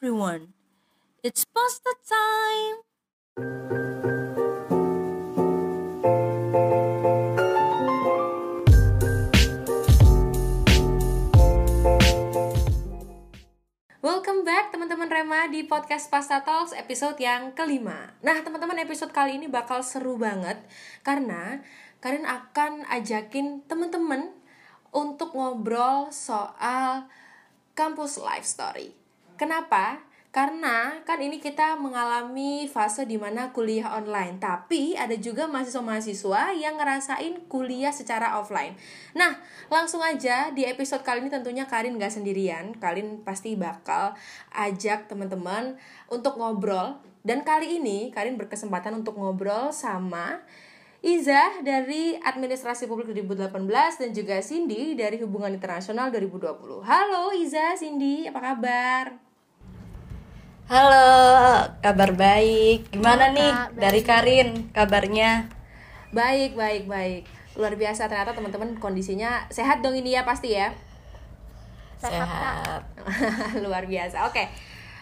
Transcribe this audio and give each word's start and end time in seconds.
everyone. 0.00 0.56
It's 1.20 1.44
pasta 1.44 1.92
time. 2.08 2.76
Welcome 14.00 14.48
back 14.48 14.72
teman-teman 14.72 15.12
Rema 15.12 15.52
di 15.52 15.68
podcast 15.68 16.08
Pasta 16.08 16.40
Talks 16.40 16.72
episode 16.72 17.20
yang 17.20 17.52
kelima 17.52 18.16
Nah 18.24 18.40
teman-teman 18.40 18.80
episode 18.80 19.12
kali 19.12 19.36
ini 19.36 19.52
bakal 19.52 19.84
seru 19.84 20.16
banget 20.16 20.56
Karena 21.04 21.60
kalian 22.00 22.24
akan 22.24 22.88
ajakin 22.88 23.68
teman-teman 23.68 24.32
untuk 24.96 25.36
ngobrol 25.36 26.08
soal 26.08 27.04
kampus 27.76 28.16
life 28.16 28.48
story 28.48 28.99
Kenapa? 29.40 30.04
Karena 30.30 31.00
kan 31.08 31.16
ini 31.16 31.40
kita 31.40 31.74
mengalami 31.80 32.68
fase 32.68 33.08
di 33.08 33.16
mana 33.16 33.56
kuliah 33.56 33.96
online. 33.96 34.36
Tapi 34.36 34.92
ada 34.92 35.16
juga 35.16 35.48
mahasiswa-mahasiswa 35.48 36.52
yang 36.60 36.76
ngerasain 36.76 37.48
kuliah 37.48 37.88
secara 37.88 38.36
offline. 38.36 38.76
Nah 39.16 39.40
langsung 39.72 40.04
aja 40.04 40.52
di 40.52 40.68
episode 40.68 41.00
kali 41.00 41.24
ini 41.24 41.32
tentunya 41.32 41.64
Karin 41.64 41.96
gak 41.96 42.12
sendirian. 42.12 42.76
Karin 42.76 43.24
pasti 43.24 43.56
bakal 43.56 44.12
ajak 44.52 45.08
teman-teman 45.08 45.80
untuk 46.12 46.36
ngobrol. 46.36 47.00
Dan 47.24 47.40
kali 47.40 47.80
ini 47.80 48.12
Karin 48.12 48.36
berkesempatan 48.36 48.92
untuk 49.00 49.16
ngobrol 49.16 49.72
sama 49.72 50.44
Iza 51.00 51.64
dari 51.64 52.12
Administrasi 52.20 52.84
Publik 52.84 53.08
2018 53.16 53.56
dan 54.04 54.10
juga 54.12 54.36
Cindy 54.44 54.92
dari 54.92 55.16
Hubungan 55.16 55.48
Internasional 55.48 56.12
2020 56.12 56.84
Halo 56.84 57.32
Iza, 57.32 57.72
Cindy, 57.80 58.28
apa 58.28 58.52
kabar? 58.52 59.29
Halo, 60.70 61.66
kabar 61.82 62.14
baik. 62.14 62.94
Gimana 62.94 63.34
Halo, 63.34 63.42
nih 63.42 63.50
Kak, 63.50 63.68
dari 63.74 64.00
Karin 64.06 64.70
kabarnya? 64.70 65.50
Baik, 66.14 66.54
baik, 66.54 66.86
baik. 66.86 67.26
Luar 67.58 67.74
biasa 67.74 68.06
ternyata 68.06 68.38
teman-teman 68.38 68.78
kondisinya 68.78 69.50
sehat 69.50 69.82
dong 69.82 69.98
ini 69.98 70.14
ya 70.14 70.22
pasti 70.22 70.54
ya. 70.54 70.70
Sehat. 71.98 72.86
Luar 73.66 73.90
biasa. 73.90 74.30
Oke. 74.30 74.46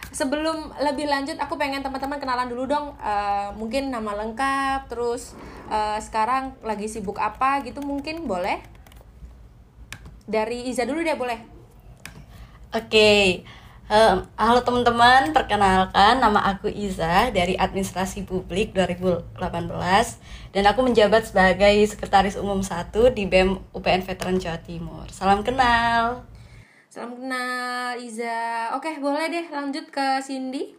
Sebelum 0.08 0.72
lebih 0.80 1.05
lanjut 1.05 1.36
aku 1.36 1.60
pengen 1.60 1.84
teman-teman 1.84 2.16
kenalan 2.16 2.48
dulu 2.48 2.64
dong 2.64 2.97
eh, 3.05 3.53
mungkin 3.53 3.92
nama 3.92 4.16
lengkap 4.25 4.88
terus 4.88 5.36
eh, 5.69 6.00
sekarang 6.00 6.56
lagi 6.64 6.88
sibuk 6.88 7.20
apa 7.20 7.60
gitu 7.60 7.84
mungkin 7.84 8.25
boleh? 8.25 8.56
Dari 10.25 10.72
Iza 10.72 10.88
dulu 10.88 11.05
deh 11.05 11.12
boleh. 11.12 11.36
Oke. 12.72 13.44
Halo 13.89 14.61
teman-teman, 14.69 15.33
perkenalkan 15.33 16.20
nama 16.20 16.44
aku 16.53 16.69
Iza 16.69 17.33
dari 17.33 17.56
Administrasi 17.56 18.20
Publik 18.28 18.77
2018 18.77 19.33
dan 20.53 20.69
aku 20.69 20.84
menjabat 20.84 21.33
sebagai 21.33 21.72
Sekretaris 21.89 22.36
Umum 22.36 22.61
1 22.61 22.92
di 23.16 23.25
BEM 23.25 23.56
UPN 23.72 24.05
Veteran 24.05 24.36
Jawa 24.36 24.61
Timur. 24.61 25.09
Salam 25.09 25.41
kenal. 25.41 26.20
Salam 26.92 27.16
kenal 27.16 27.97
Iza. 27.97 28.77
Oke, 28.77 28.92
boleh 29.00 29.33
deh 29.33 29.48
lanjut 29.48 29.89
ke 29.89 30.20
Cindy. 30.20 30.77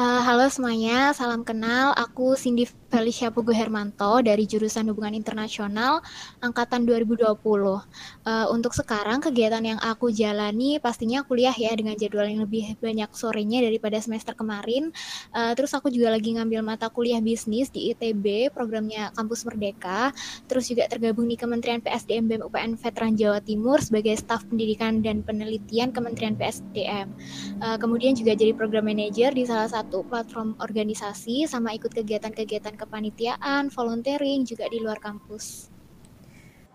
Eh, 0.00 0.20
halo 0.24 0.48
semuanya, 0.48 1.12
salam 1.12 1.44
kenal. 1.44 1.92
Aku 1.92 2.40
Cindy 2.40 2.64
Felicia 2.90 3.30
Pugu 3.30 3.54
Hermanto 3.54 4.18
dari 4.18 4.50
jurusan 4.50 4.90
Hubungan 4.90 5.14
Internasional 5.14 6.02
angkatan 6.42 6.82
2020. 6.82 7.22
Eh, 7.22 8.46
untuk 8.50 8.74
sekarang 8.74 9.22
kegiatan 9.22 9.62
yang 9.62 9.78
aku 9.78 10.10
jalani 10.10 10.82
pastinya 10.82 11.22
kuliah 11.22 11.54
ya 11.54 11.70
dengan 11.78 11.94
jadwal 11.94 12.26
yang 12.26 12.42
lebih 12.42 12.74
banyak 12.82 13.06
sorenya 13.14 13.62
daripada 13.62 13.94
semester 14.02 14.34
kemarin. 14.34 14.90
Eh, 15.30 15.52
terus 15.54 15.70
aku 15.70 15.86
juga 15.94 16.10
lagi 16.10 16.34
ngambil 16.34 16.66
mata 16.66 16.90
kuliah 16.90 17.22
bisnis 17.22 17.70
di 17.70 17.94
ITB, 17.94 18.50
programnya 18.50 19.14
Kampus 19.14 19.46
Merdeka. 19.46 20.10
Terus 20.50 20.66
juga 20.66 20.90
tergabung 20.90 21.30
di 21.30 21.38
Kementerian 21.38 21.78
PSDM 21.78 22.26
BEM 22.26 22.42
UPN 22.42 22.74
Veteran 22.74 23.14
Jawa 23.14 23.38
Timur 23.38 23.78
sebagai 23.78 24.18
staf 24.18 24.42
pendidikan 24.50 24.98
dan 24.98 25.22
penelitian 25.22 25.94
Kementerian 25.94 26.34
PSDM. 26.34 27.06
Uh, 27.62 27.78
kemudian 27.78 28.18
juga 28.18 28.34
jadi 28.34 28.50
program 28.50 28.90
manager 28.90 29.30
di 29.30 29.46
salah 29.46 29.70
satu 29.70 30.02
platform 30.10 30.58
organisasi 30.58 31.46
sama 31.46 31.70
ikut 31.78 31.94
kegiatan-kegiatan 31.94 32.79
kepanitiaan, 32.80 33.68
volunteering 33.68 34.48
juga 34.48 34.64
di 34.72 34.80
luar 34.80 34.96
kampus. 34.96 35.68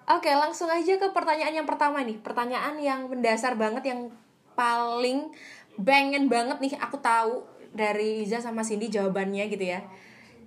Oke, 0.05 0.29
langsung 0.29 0.69
aja 0.69 1.01
ke 1.01 1.09
pertanyaan 1.09 1.66
yang 1.66 1.66
pertama 1.66 2.05
nih. 2.05 2.21
Pertanyaan 2.21 2.77
yang 2.77 3.09
mendasar 3.09 3.57
banget 3.57 3.89
yang 3.89 4.13
paling 4.53 5.33
pengen 5.81 6.29
banget 6.29 6.61
nih 6.61 6.73
aku 6.77 7.01
tahu 7.01 7.41
dari 7.73 8.21
Iza 8.21 8.39
sama 8.39 8.61
Cindy 8.61 8.88
jawabannya 8.94 9.49
gitu 9.49 9.65
ya. 9.65 9.81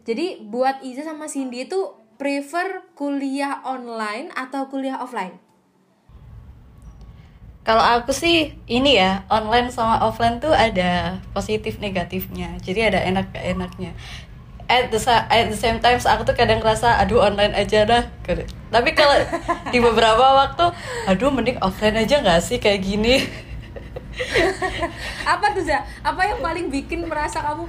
Jadi 0.06 0.47
buat 0.47 0.78
Iza 0.80 1.02
sama 1.02 1.26
Cindy 1.26 1.66
itu 1.66 1.91
prefer 2.16 2.86
kuliah 2.94 3.62
online 3.66 4.30
atau 4.34 4.70
kuliah 4.70 5.02
offline? 5.02 5.36
Kalau 7.68 7.84
aku 7.84 8.16
sih 8.16 8.56
ini 8.64 8.97
ya, 8.97 9.28
online 9.28 9.68
sama 9.68 10.00
offline 10.00 10.41
tuh 10.41 10.56
ada 10.56 11.20
positif 11.36 11.76
negatifnya. 11.84 12.56
Jadi 12.64 12.80
ada 12.80 13.04
enak 13.04 13.28
enaknya. 13.36 13.92
At 14.68 14.92
the, 14.92 15.00
at 15.08 15.48
the 15.48 15.56
same 15.56 15.80
time 15.80 15.96
aku 15.96 16.28
tuh 16.28 16.36
kadang 16.36 16.60
ngerasa 16.60 17.00
aduh 17.00 17.24
online 17.24 17.56
aja 17.56 17.88
dah. 17.88 18.04
Tapi 18.68 18.90
kalau 18.92 19.16
di 19.72 19.80
beberapa 19.80 20.36
waktu 20.36 20.68
aduh 21.08 21.32
mending 21.32 21.56
offline 21.64 21.96
aja 21.96 22.20
nggak 22.20 22.44
sih 22.44 22.60
kayak 22.60 22.84
gini. 22.84 23.24
Apa 25.32 25.56
tuh 25.56 25.64
Za? 25.64 25.80
Apa 26.04 26.20
yang 26.28 26.44
paling 26.44 26.68
bikin 26.68 27.08
merasa 27.08 27.40
kamu 27.40 27.64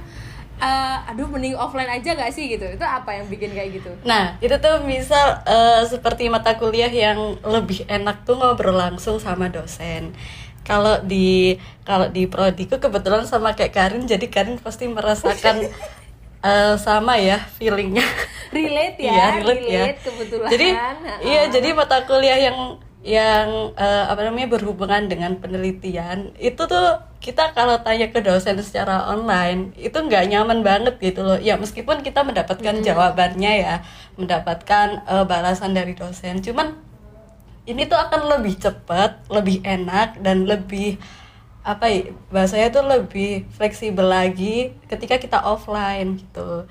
eh, 0.60 1.08
aduh 1.08 1.24
mending 1.24 1.56
offline 1.56 1.88
aja 1.88 2.12
gak 2.12 2.32
sih 2.36 2.52
gitu? 2.52 2.68
Itu 2.68 2.84
apa 2.84 3.16
yang 3.16 3.26
bikin 3.32 3.56
kayak 3.56 3.80
gitu? 3.80 3.90
Nah, 4.04 4.36
itu 4.44 4.52
tuh 4.60 4.84
misal 4.84 5.40
eh, 5.48 5.82
seperti 5.88 6.28
mata 6.28 6.60
kuliah 6.60 6.92
yang 6.92 7.40
lebih 7.40 7.88
enak 7.88 8.28
tuh 8.28 8.36
ngobrol 8.36 8.76
langsung 8.76 9.16
sama 9.16 9.48
dosen. 9.48 10.12
Kalau 10.60 11.00
di 11.00 11.56
kalau 11.88 12.12
di 12.12 12.28
prodiku 12.28 12.76
kebetulan 12.76 13.24
sama 13.24 13.56
kayak 13.56 13.72
Karin, 13.72 14.04
jadi 14.04 14.26
Karin 14.28 14.60
pasti 14.60 14.86
merasakan 14.86 15.64
eh, 16.40 16.74
sama 16.76 17.16
ya 17.16 17.38
feelingnya. 17.56 18.04
Relate 18.50 18.98
ya, 19.06 19.12
Iya, 19.12 19.26
relate 19.40 19.64
ya. 19.66 19.84
kebetulan. 19.96 20.48
Jadi 20.50 20.68
Ha-ha. 20.74 21.12
iya, 21.22 21.42
jadi 21.48 21.68
mata 21.72 22.02
kuliah 22.02 22.38
yang 22.40 22.58
yang 23.00 23.72
eh, 23.80 24.04
apa 24.12 24.28
namanya 24.28 24.60
berhubungan 24.60 25.08
dengan 25.08 25.32
penelitian 25.40 26.36
itu 26.36 26.60
tuh 26.60 27.00
kita 27.16 27.56
kalau 27.56 27.80
tanya 27.80 28.12
ke 28.12 28.20
dosen 28.20 28.60
secara 28.60 29.08
online 29.08 29.72
itu 29.80 29.96
nggak 29.96 30.28
nyaman 30.28 30.60
banget 30.60 31.00
gitu 31.00 31.24
loh 31.24 31.40
ya 31.40 31.56
meskipun 31.56 32.04
kita 32.04 32.20
mendapatkan 32.20 32.76
jawabannya 32.84 33.52
ya 33.64 33.74
mendapatkan 34.20 35.00
eh, 35.08 35.24
balasan 35.24 35.72
dari 35.72 35.96
dosen 35.96 36.44
cuman 36.44 36.76
ini 37.64 37.88
tuh 37.88 37.96
akan 37.96 38.36
lebih 38.36 38.60
cepat 38.60 39.24
lebih 39.32 39.64
enak 39.64 40.20
dan 40.20 40.44
lebih 40.44 41.00
apa 41.60 41.92
ya 41.92 42.08
bahasanya 42.32 42.72
tuh 42.72 42.84
lebih 42.88 43.44
fleksibel 43.52 44.08
lagi 44.08 44.72
ketika 44.88 45.20
kita 45.20 45.38
offline 45.44 46.16
gitu. 46.16 46.64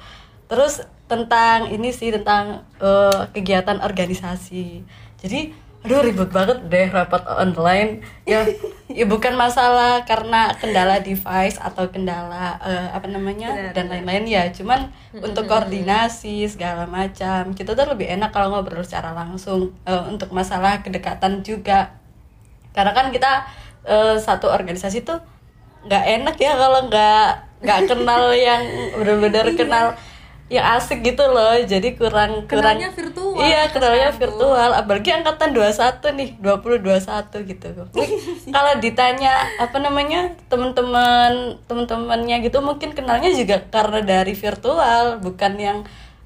Terus 0.50 0.82
tentang 1.06 1.70
ini 1.70 1.90
sih 1.94 2.10
tentang 2.10 2.66
eh, 2.82 3.22
kegiatan 3.34 3.82
organisasi. 3.82 4.82
Jadi 5.22 5.70
aduh 5.80 6.04
ribet 6.04 6.28
banget 6.28 6.60
deh 6.68 6.88
rapat 6.90 7.24
online. 7.30 8.02
Ya 8.26 8.44
ya 8.98 9.06
bukan 9.06 9.38
masalah 9.38 10.04
karena 10.10 10.52
kendala 10.58 11.00
device 11.00 11.62
atau 11.62 11.88
kendala 11.94 12.58
eh, 12.66 12.90
apa 12.90 13.06
namanya 13.06 13.54
Benar, 13.54 13.74
dan 13.78 13.86
lain-lain 13.94 14.26
ya. 14.26 14.44
Cuman 14.50 14.90
untuk 15.14 15.46
koordinasi 15.46 16.50
segala 16.50 16.90
macam 16.90 17.54
kita 17.54 17.78
tuh 17.78 17.94
lebih 17.94 18.10
enak 18.10 18.34
kalau 18.34 18.54
ngobrol 18.54 18.82
secara 18.82 19.14
langsung 19.14 19.70
Eh, 19.86 20.04
untuk 20.10 20.34
masalah 20.34 20.82
kedekatan 20.82 21.46
juga. 21.46 21.94
Karena 22.74 22.94
kan 22.94 23.10
kita 23.10 23.46
eh, 23.90 24.16
satu 24.22 24.46
organisasi 24.48 25.02
tuh 25.02 25.18
nggak 25.90 26.06
enak 26.22 26.36
ya 26.38 26.53
kalau 26.53 26.86
nggak 26.86 27.30
nggak 27.66 27.80
kenal 27.90 28.24
yang 28.47 28.62
benar-benar 28.96 29.46
kenal 29.58 29.97
yang 30.50 30.66
asik 30.82 31.06
gitu 31.06 31.22
loh. 31.30 31.53
Jadi 31.62 31.94
kurang 31.94 32.50
kurang 32.50 32.82
Kenalnya 32.82 32.90
virtual, 32.90 33.38
iya 33.38 33.70
Mas 33.70 33.74
kenalnya 33.78 34.09
virtual. 34.09 34.70
Apalagi 34.74 35.09
angkatan 35.14 35.53
21 35.53 36.18
nih 36.18 36.30
20 36.41 36.82
21 36.82 37.50
gitu. 37.53 37.68
Kalau 38.56 38.74
ditanya 38.82 39.46
apa 39.62 39.78
namanya 39.78 40.34
teman-teman 40.50 41.62
teman-temannya 41.70 42.42
gitu 42.42 42.66
mungkin 42.66 42.97
kenalnya 42.97 43.30
juga 43.30 43.62
karena 43.70 44.02
dari 44.02 44.34
virtual 44.34 45.22
bukan 45.22 45.53
yang 45.62 45.80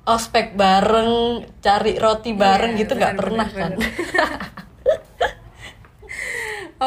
ospek 0.03 0.55
bareng 0.59 1.43
cari 1.63 1.95
roti 1.95 2.35
bareng 2.35 2.75
Iya, 2.75 2.79
gitu 2.83 2.93
nggak 2.99 3.15
pernah 3.15 3.47
benar, 3.47 3.59
kan 3.59 3.71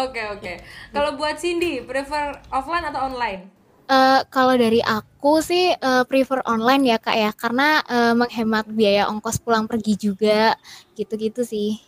Oke 0.04 0.20
oke. 0.28 0.52
Kalau 0.93 1.16
buat 1.16 1.40
Cindy, 1.40 1.81
prefer 1.81 2.37
offline 2.52 2.84
atau 2.84 3.08
online? 3.08 3.48
Eh, 3.87 4.20
kalau 4.34 4.58
dari 4.58 4.82
aku 4.82 5.38
sih 5.40 5.72
eh, 5.72 6.04
prefer 6.10 6.43
online 6.44 6.90
ya 6.90 6.98
kak 6.98 7.16
ya, 7.16 7.31
karena 7.32 7.81
eh, 7.87 8.12
menghemat 8.12 8.66
biaya 8.69 9.06
ongkos 9.08 9.38
pulang 9.40 9.64
pergi 9.64 9.94
juga, 9.96 10.58
gitu-gitu 10.98 11.46
sih. 11.46 11.78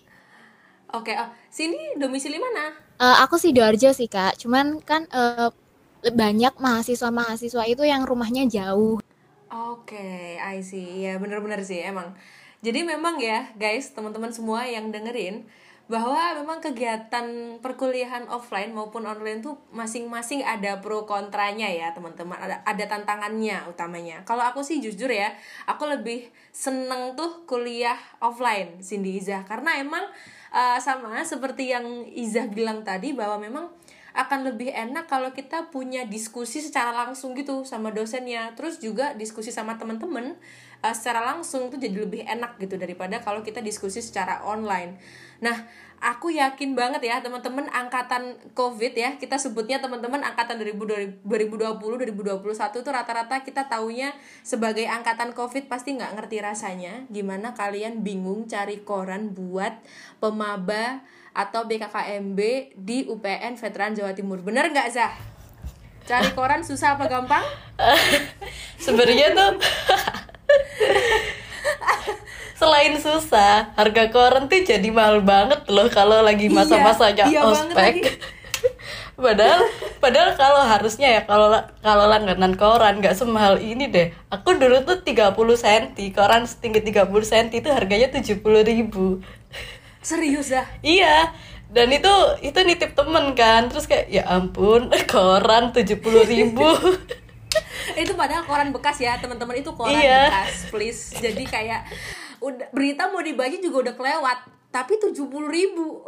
Oke, 0.95 1.13
oh, 1.13 1.29
Cindy 1.53 1.99
domisili 2.01 2.41
mana? 2.41 2.73
Eh, 3.03 3.17
aku 3.21 3.37
sih 3.37 3.51
Sidoarjo 3.51 3.91
sih 3.93 4.09
kak, 4.09 4.41
cuman 4.41 4.81
kan 4.81 5.05
eh, 5.11 5.51
banyak 6.07 6.55
mahasiswa-mahasiswa 6.57 7.67
itu 7.67 7.83
yang 7.83 8.07
rumahnya 8.07 8.47
jauh. 8.47 9.03
Oke, 9.51 10.39
I 10.39 10.63
see. 10.63 11.03
Ya 11.03 11.19
bener-bener 11.19 11.61
sih 11.67 11.83
emang. 11.83 12.15
Jadi 12.63 12.83
memang 12.87 13.19
ya 13.19 13.51
guys, 13.59 13.91
teman-teman 13.91 14.31
semua 14.35 14.67
yang 14.67 14.91
dengerin 14.95 15.47
bahwa 15.89 16.37
memang 16.37 16.61
kegiatan 16.61 17.57
perkuliahan 17.65 18.29
offline 18.29 18.77
maupun 18.77 19.09
online 19.09 19.41
tuh 19.41 19.57
masing-masing 19.73 20.45
ada 20.45 20.85
pro 20.85 21.09
kontranya 21.09 21.65
ya 21.65 21.97
teman-teman. 21.97 22.37
Ada 22.37 22.61
ada 22.69 22.85
tantangannya 22.85 23.65
utamanya. 23.73 24.21
Kalau 24.29 24.45
aku 24.45 24.61
sih 24.61 24.85
jujur 24.85 25.09
ya 25.09 25.33
aku 25.65 25.89
lebih 25.89 26.29
seneng 26.53 27.17
tuh 27.17 27.49
kuliah 27.49 27.97
offline 28.21 28.85
Cindy 28.85 29.17
Iza 29.17 29.49
karena 29.49 29.81
emang 29.81 30.05
uh, 30.53 30.77
sama 30.77 31.25
seperti 31.25 31.73
yang 31.73 32.05
Iza 32.05 32.53
bilang 32.53 32.85
tadi 32.85 33.17
bahwa 33.17 33.41
memang 33.41 33.73
akan 34.19 34.51
lebih 34.51 34.75
enak 34.75 35.07
kalau 35.07 35.31
kita 35.31 35.71
punya 35.71 36.03
diskusi 36.03 36.59
secara 36.59 36.91
langsung 36.91 37.33
gitu 37.33 37.65
sama 37.65 37.95
dosennya. 37.95 38.53
Terus 38.59 38.77
juga 38.77 39.17
diskusi 39.17 39.55
sama 39.55 39.81
teman-teman 39.81 40.37
uh, 40.85 40.95
secara 40.95 41.25
langsung 41.25 41.71
tuh 41.71 41.79
jadi 41.81 42.05
lebih 42.05 42.27
enak 42.27 42.59
gitu 42.63 42.79
daripada 42.79 43.23
kalau 43.23 43.41
kita 43.43 43.63
diskusi 43.63 44.03
secara 44.03 44.43
online 44.47 44.99
Nah, 45.39 45.71
aku 45.99 46.35
yakin 46.35 46.75
banget 46.75 47.03
ya 47.07 47.23
teman-teman 47.23 47.67
angkatan 47.71 48.39
COVID 48.55 48.95
ya, 48.95 49.15
kita 49.19 49.39
sebutnya 49.39 49.79
teman-teman 49.79 50.23
angkatan 50.23 50.59
2020 50.59 51.23
2021 51.23 52.83
tuh 52.83 52.93
rata-rata 52.93 53.43
kita 53.43 53.71
taunya 53.71 54.15
sebagai 54.43 54.87
angkatan 54.87 55.35
COVID 55.35 55.71
pasti 55.71 55.95
nggak 55.95 56.15
ngerti 56.19 56.43
rasanya 56.43 57.07
gimana 57.11 57.55
kalian 57.55 58.03
bingung 58.03 58.51
cari 58.51 58.83
koran 58.83 59.35
buat 59.35 59.79
pemaba 60.19 61.03
atau 61.35 61.71
BKKMB 61.71 62.41
di 62.75 63.07
UPN 63.07 63.55
Veteran 63.55 63.95
Jawa 63.95 64.11
Timur. 64.11 64.43
Bener 64.43 64.75
nggak 64.75 64.91
Zah? 64.91 65.15
Cari 66.03 66.35
koran 66.35 66.67
susah 66.67 66.99
apa 66.99 67.07
gampang? 67.07 67.45
Sebenarnya 68.83 69.37
tuh 69.39 69.61
selain 72.59 72.99
susah 72.99 73.71
harga 73.79 74.11
koran 74.11 74.51
tuh 74.51 74.67
jadi 74.67 74.91
mahal 74.91 75.23
banget 75.23 75.63
loh 75.71 75.87
kalau 75.87 76.27
lagi 76.27 76.51
iya, 76.51 76.57
masa-masanya 76.59 77.25
iya, 77.31 77.39
iya 77.39 77.43
ospek. 77.47 77.95
padahal 79.19 79.63
padahal 79.99 80.31
kalau 80.35 80.63
harusnya 80.67 81.09
ya 81.19 81.23
kalau 81.23 81.55
kalau 81.83 82.11
langganan 82.11 82.59
koran 82.59 82.99
nggak 82.99 83.15
semahal 83.15 83.63
ini 83.63 83.87
deh. 83.87 84.11
Aku 84.35 84.59
dulu 84.59 84.83
tuh 84.83 85.07
30 85.07 85.39
cm 85.39 85.85
koran 86.11 86.51
setinggi 86.51 86.83
30 86.83 87.07
cm 87.07 87.47
itu 87.55 87.69
harganya 87.71 88.11
70 88.11 88.43
ribu. 88.67 89.23
Serius 90.03 90.51
dah 90.51 90.67
iya 90.83 91.31
dan 91.71 91.95
itu 91.95 92.11
itu 92.43 92.59
nitip 92.65 92.99
temen 92.99 93.39
kan 93.39 93.71
terus 93.71 93.87
kayak 93.87 94.11
ya 94.11 94.27
ampun 94.27 94.91
koran 95.15 95.71
70 95.71 95.95
ribu. 96.27 96.67
Itu 97.95 98.19
padahal 98.19 98.43
koran 98.51 98.75
bekas 98.75 98.99
ya 98.99 99.15
teman-teman 99.23 99.63
itu 99.63 99.71
koran 99.79 99.95
iya. 99.95 100.27
bekas 100.27 100.75
please. 100.75 101.15
Jadi 101.15 101.47
kayak 101.47 101.87
udah 102.39 102.69
berita 102.71 103.11
mau 103.11 103.23
dibagi 103.23 103.59
juga 103.59 103.91
udah 103.91 103.95
kelewat 103.99 104.39
tapi 104.69 105.01
tujuh 105.01 105.27
puluh 105.27 105.49
ribu. 105.49 106.05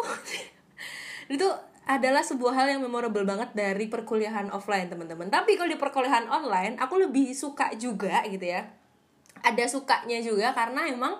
Itu 1.32 1.46
adalah 1.90 2.22
sebuah 2.22 2.54
hal 2.54 2.66
yang 2.78 2.82
memorable 2.86 3.26
banget 3.26 3.50
dari 3.56 3.90
perkuliahan 3.90 4.52
offline 4.54 4.86
teman-teman. 4.86 5.26
Tapi 5.26 5.58
kalau 5.58 5.70
di 5.72 5.80
perkuliahan 5.80 6.30
online 6.30 6.78
aku 6.78 7.02
lebih 7.02 7.34
suka 7.34 7.74
juga 7.74 8.22
gitu 8.28 8.46
ya. 8.46 8.62
Ada 9.40 9.66
sukanya 9.66 10.20
juga 10.20 10.52
karena 10.52 10.86
emang 10.86 11.18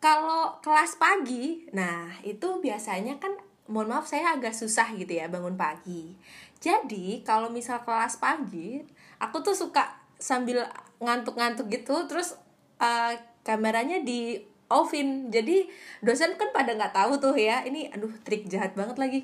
kalau 0.00 0.56
kelas 0.64 0.96
pagi 0.96 1.68
nah 1.76 2.08
itu 2.24 2.60
biasanya 2.62 3.20
kan 3.20 3.36
mohon 3.70 3.92
maaf 3.92 4.08
saya 4.08 4.34
agak 4.34 4.54
susah 4.54 4.92
gitu 4.94 5.10
ya 5.10 5.26
bangun 5.26 5.56
pagi. 5.58 6.14
Jadi 6.60 7.24
kalau 7.24 7.48
misal 7.48 7.80
kelas 7.82 8.20
pagi 8.20 8.84
aku 9.18 9.40
tuh 9.40 9.56
suka 9.56 9.96
sambil 10.20 10.68
ngantuk-ngantuk 11.00 11.72
gitu 11.72 12.04
terus 12.04 12.36
uh, 12.76 13.16
kameranya 13.46 14.02
di 14.04 14.38
offin 14.70 15.28
jadi 15.34 15.66
dosen 15.98 16.38
kan 16.38 16.54
pada 16.54 16.78
nggak 16.78 16.94
tahu 16.94 17.18
tuh 17.18 17.34
ya 17.34 17.66
ini 17.66 17.90
aduh 17.90 18.10
trik 18.22 18.46
jahat 18.46 18.72
banget 18.78 18.96
lagi. 18.96 19.20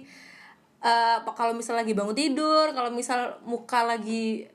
Uh, 0.82 1.18
kalau 1.34 1.56
misal 1.56 1.74
lagi 1.74 1.96
bangun 1.96 2.14
tidur 2.14 2.70
kalau 2.76 2.92
misal 2.92 3.40
muka 3.46 3.86
lagi 3.86 4.50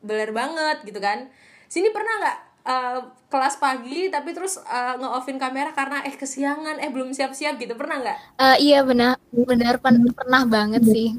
beler 0.00 0.30
banget 0.30 0.86
gitu 0.86 1.02
kan. 1.02 1.26
Sini 1.66 1.90
pernah 1.90 2.14
nggak 2.22 2.38
uh, 2.64 2.98
kelas 3.28 3.60
pagi 3.60 4.08
tapi 4.08 4.32
terus 4.32 4.62
uh, 4.62 4.94
nge-offin 4.96 5.36
kamera 5.36 5.74
karena 5.74 6.06
eh 6.06 6.14
kesiangan 6.14 6.80
eh 6.80 6.88
belum 6.88 7.10
siap-siap 7.12 7.58
gitu. 7.58 7.74
Pernah 7.74 7.96
nggak? 8.00 8.18
Uh, 8.38 8.56
iya 8.62 8.86
benar. 8.86 9.18
Benar 9.34 9.82
pen 9.82 10.06
pernah 10.14 10.42
banget 10.46 10.82
sih. 10.86 11.18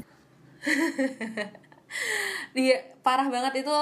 Dia 2.56 2.76
parah 3.04 3.28
banget 3.28 3.64
itu 3.64 3.76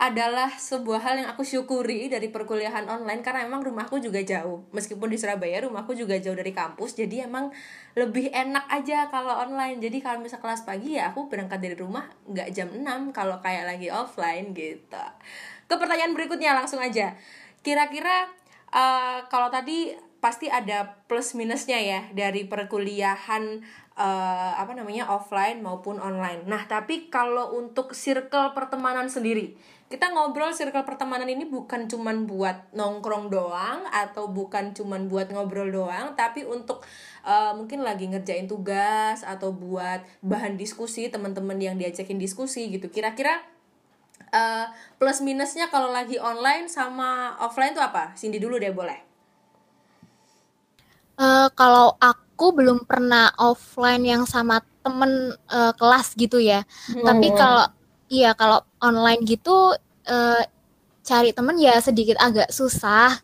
adalah 0.00 0.48
sebuah 0.56 1.04
hal 1.04 1.14
yang 1.20 1.28
aku 1.28 1.44
syukuri 1.44 2.08
dari 2.08 2.32
perkuliahan 2.32 2.88
online 2.88 3.20
karena 3.20 3.44
emang 3.44 3.60
rumahku 3.60 4.00
juga 4.00 4.24
jauh. 4.24 4.64
Meskipun 4.72 5.12
di 5.12 5.20
Surabaya 5.20 5.60
rumahku 5.68 5.92
juga 5.92 6.16
jauh 6.16 6.32
dari 6.32 6.56
kampus 6.56 6.96
jadi 6.96 7.28
emang 7.28 7.52
lebih 7.92 8.32
enak 8.32 8.64
aja 8.72 9.12
kalau 9.12 9.36
online. 9.44 9.76
Jadi 9.76 10.00
kalau 10.00 10.24
misal 10.24 10.40
kelas 10.40 10.64
pagi 10.64 10.96
ya 10.96 11.12
aku 11.12 11.28
berangkat 11.28 11.60
dari 11.60 11.76
rumah 11.76 12.08
nggak 12.24 12.48
jam 12.48 12.72
6 12.72 13.12
kalau 13.12 13.44
kayak 13.44 13.76
lagi 13.76 13.92
offline 13.92 14.56
gitu. 14.56 15.04
Ke 15.68 15.76
pertanyaan 15.76 16.16
berikutnya 16.16 16.56
langsung 16.56 16.80
aja. 16.80 17.12
Kira-kira 17.60 18.24
uh, 18.72 19.28
kalau 19.28 19.52
tadi 19.52 19.92
pasti 20.20 20.52
ada 20.52 21.00
plus 21.08 21.32
minusnya 21.32 21.80
ya 21.80 22.00
dari 22.12 22.44
perkuliahan 22.44 23.64
uh, 23.96 24.52
apa 24.56 24.72
namanya 24.76 25.08
offline 25.08 25.64
maupun 25.64 25.96
online. 25.96 26.44
Nah, 26.44 26.68
tapi 26.68 27.08
kalau 27.08 27.56
untuk 27.56 27.96
circle 27.96 28.52
pertemanan 28.52 29.08
sendiri, 29.08 29.56
kita 29.90 30.12
ngobrol 30.12 30.54
circle 30.54 30.86
pertemanan 30.86 31.26
ini 31.26 31.48
bukan 31.48 31.90
cuman 31.90 32.28
buat 32.28 32.70
nongkrong 32.76 33.32
doang 33.32 33.88
atau 33.90 34.30
bukan 34.30 34.76
cuman 34.76 35.10
buat 35.10 35.34
ngobrol 35.34 35.66
doang 35.66 36.14
tapi 36.14 36.46
untuk 36.46 36.86
uh, 37.26 37.58
mungkin 37.58 37.82
lagi 37.82 38.06
ngerjain 38.06 38.46
tugas 38.46 39.26
atau 39.26 39.50
buat 39.50 40.06
bahan 40.22 40.54
diskusi 40.54 41.10
teman-teman 41.10 41.58
yang 41.58 41.74
diajakin 41.74 42.22
diskusi 42.22 42.70
gitu. 42.70 42.86
Kira-kira 42.86 43.42
uh, 44.30 44.70
plus 45.02 45.24
minusnya 45.26 45.72
kalau 45.74 45.90
lagi 45.90 46.22
online 46.22 46.70
sama 46.70 47.34
offline 47.42 47.74
tuh 47.74 47.82
apa? 47.82 48.14
Cindy 48.14 48.38
dulu 48.38 48.62
deh 48.62 48.70
boleh 48.70 49.09
uh, 51.20 51.52
kalau 51.52 51.92
aku 52.00 52.56
belum 52.56 52.88
pernah 52.88 53.28
offline 53.36 54.00
yang 54.08 54.24
sama 54.24 54.64
temen 54.80 55.36
uh, 55.52 55.76
kelas 55.76 56.16
gitu 56.16 56.40
ya 56.40 56.64
hmm. 56.88 57.04
tapi 57.04 57.28
kalau 57.36 57.68
Iya, 58.10 58.34
kalau 58.34 58.58
online 58.82 59.22
gitu 59.22 59.70
uh, 60.10 60.42
cari 61.06 61.30
temen 61.30 61.54
ya 61.62 61.78
sedikit 61.78 62.18
agak 62.18 62.50
susah. 62.50 63.22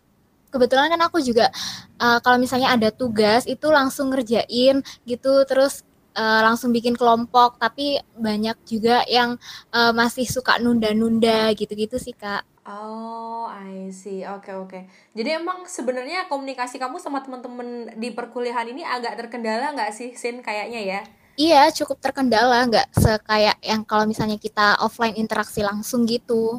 Kebetulan 0.55 0.95
kan 0.95 1.03
aku 1.11 1.19
juga 1.19 1.51
uh, 1.99 2.23
kalau 2.23 2.39
misalnya 2.39 2.71
ada 2.71 2.95
tugas 2.95 3.51
itu 3.51 3.67
langsung 3.67 4.15
ngerjain 4.15 4.79
gitu, 5.03 5.43
terus 5.43 5.83
uh, 6.15 6.41
langsung 6.47 6.71
bikin 6.71 6.95
kelompok. 6.95 7.59
Tapi 7.59 7.99
banyak 8.15 8.55
juga 8.63 9.03
yang 9.11 9.35
uh, 9.75 9.91
masih 9.91 10.23
suka 10.31 10.63
nunda-nunda 10.63 11.51
gitu-gitu 11.59 11.99
sih 11.99 12.15
kak. 12.15 12.47
Oh, 12.67 13.47
I 13.47 13.95
see. 13.95 14.27
Oke, 14.27 14.51
okay, 14.51 14.55
oke. 14.59 14.69
Okay. 14.75 14.83
Jadi 15.15 15.39
emang 15.39 15.63
sebenarnya 15.71 16.27
komunikasi 16.27 16.83
kamu 16.83 16.99
sama 16.99 17.23
teman-teman 17.23 17.95
di 17.95 18.11
perkuliahan 18.11 18.67
ini 18.67 18.83
agak 18.83 19.15
terkendala 19.15 19.71
nggak 19.71 19.95
sih, 19.95 20.19
Sin? 20.19 20.43
Kayaknya 20.43 20.83
ya. 20.83 21.01
Iya, 21.39 21.71
cukup 21.71 22.03
terkendala, 22.03 22.67
nggak 22.67 22.91
sekayak 22.97 23.63
yang 23.63 23.87
kalau 23.87 24.03
misalnya 24.03 24.35
kita 24.35 24.75
offline 24.83 25.15
interaksi 25.15 25.63
langsung 25.63 26.09
gitu. 26.11 26.59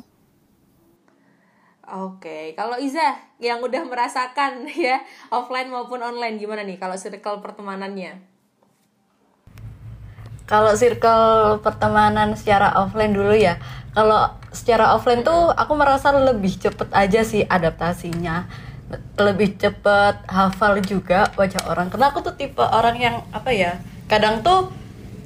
Oke, 1.87 2.55
kalau 2.55 2.79
Iza 2.79 3.15
yang 3.43 3.59
udah 3.59 3.83
merasakan 3.83 4.67
ya 4.87 5.03
offline 5.27 5.67
maupun 5.67 5.99
online 5.99 6.39
gimana 6.39 6.63
nih 6.63 6.79
kalau 6.79 6.95
circle 6.95 7.43
pertemanannya? 7.43 8.21
Kalau 10.47 10.71
circle 10.79 11.59
pertemanan 11.59 12.31
secara 12.39 12.71
offline 12.79 13.11
dulu 13.11 13.35
ya, 13.35 13.59
kalau 13.91 14.31
secara 14.51 14.95
offline 14.95 15.23
tuh 15.23 15.51
aku 15.53 15.73
merasa 15.75 16.11
lebih 16.11 16.55
cepet 16.57 16.89
aja 16.91 17.21
sih 17.23 17.43
adaptasinya, 17.43 18.47
lebih 19.19 19.59
cepet 19.59 20.15
hafal 20.27 20.79
juga 20.83 21.29
wajah 21.35 21.67
orang. 21.67 21.91
Karena 21.91 22.11
aku 22.11 22.23
tuh 22.23 22.35
tipe 22.35 22.63
orang 22.63 22.95
yang 22.97 23.15
apa 23.35 23.51
ya, 23.51 23.79
kadang 24.07 24.41
tuh 24.41 24.71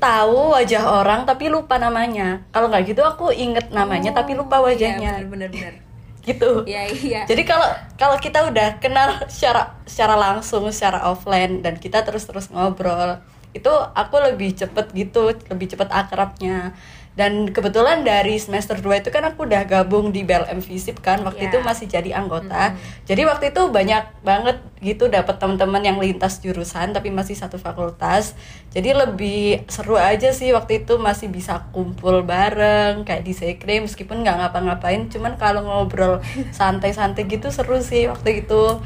tahu 0.02 0.58
wajah 0.58 0.84
orang 1.06 1.30
tapi 1.30 1.48
lupa 1.54 1.78
namanya. 1.78 2.42
Kalau 2.50 2.68
nggak 2.68 2.84
gitu 2.90 3.02
aku 3.06 3.30
inget 3.30 3.70
namanya 3.70 4.12
oh, 4.12 4.18
tapi 4.18 4.34
lupa 4.34 4.58
wajahnya. 4.60 5.22
iya, 5.22 5.30
bener 5.30 5.50
bener 5.54 5.74
gitu. 6.28 6.66
Iya 6.66 6.90
iya. 6.90 7.22
Jadi 7.30 7.46
kalau 7.46 7.70
kalau 7.98 8.18
kita 8.18 8.50
udah 8.50 8.82
kenal 8.82 9.22
secara 9.30 9.78
secara 9.86 10.18
langsung 10.18 10.66
secara 10.74 11.06
offline 11.06 11.62
dan 11.62 11.78
kita 11.78 12.02
terus 12.02 12.26
terus 12.26 12.50
ngobrol 12.50 13.22
itu 13.52 13.72
aku 13.72 14.16
lebih 14.32 14.56
cepet 14.56 14.96
gitu 14.96 15.36
lebih 15.52 15.68
cepet 15.76 15.92
akrabnya 15.92 16.72
dan 17.12 17.52
kebetulan 17.52 18.08
dari 18.08 18.40
semester 18.40 18.80
2 18.80 19.04
itu 19.04 19.12
kan 19.12 19.28
aku 19.28 19.44
udah 19.44 19.68
gabung 19.68 20.16
di 20.16 20.24
BLM 20.24 20.64
Visip 20.64 21.04
kan 21.04 21.20
waktu 21.28 21.44
Yeah. 21.44 21.50
itu 21.52 21.58
masih 21.66 21.86
jadi 21.90 22.10
anggota. 22.16 22.78
Jadi 23.10 23.26
waktu 23.26 23.50
itu 23.50 23.68
banyak 23.68 24.24
banget 24.24 24.62
gitu 24.80 25.10
dapat 25.10 25.42
teman-teman 25.42 25.82
yang 25.82 25.98
lintas 25.98 26.40
jurusan 26.40 26.94
tapi 26.94 27.10
masih 27.10 27.34
satu 27.34 27.58
fakultas. 27.58 28.38
Jadi 28.72 28.94
lebih 28.94 29.66
seru 29.68 29.98
aja 29.98 30.30
sih 30.32 30.54
waktu 30.54 30.86
itu 30.86 31.02
masih 31.02 31.34
bisa 31.34 31.68
kumpul 31.74 32.24
bareng 32.24 33.04
kayak 33.04 33.26
di 33.26 33.34
sekre 33.34 33.82
meskipun 33.82 34.22
nggak 34.22 34.38
ngapa-ngapain. 34.38 35.10
Cuman 35.10 35.36
kalau 35.36 35.66
ngobrol 35.66 36.22
santai-santai 36.54 37.26
gitu 37.26 37.50
seru 37.50 37.82
sih 37.82 38.06
waktu 38.08 38.46
itu. 38.46 38.80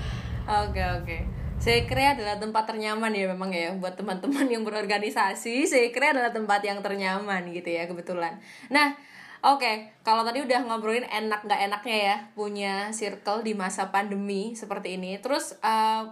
Oke 0.48 0.82
oke. 0.82 1.35
Sekre 1.66 2.14
adalah 2.14 2.38
tempat 2.38 2.70
ternyaman 2.70 3.10
ya 3.10 3.26
memang 3.34 3.50
ya 3.50 3.74
buat 3.74 3.98
teman-teman 3.98 4.46
yang 4.54 4.62
berorganisasi. 4.62 5.66
Sekre 5.66 6.14
adalah 6.14 6.30
tempat 6.30 6.62
yang 6.62 6.86
ternyaman 6.86 7.50
gitu 7.50 7.74
ya 7.74 7.90
kebetulan. 7.90 8.38
Nah, 8.70 8.94
oke 9.42 9.98
kalau 10.06 10.22
tadi 10.22 10.46
udah 10.46 10.62
ngobrolin 10.62 11.10
enak 11.10 11.42
nggak 11.42 11.62
enaknya 11.66 11.98
ya 11.98 12.16
punya 12.38 12.74
circle 12.94 13.42
di 13.42 13.58
masa 13.58 13.90
pandemi 13.90 14.54
seperti 14.54 15.02
ini. 15.02 15.18
Terus 15.18 15.58
eh, 15.66 16.06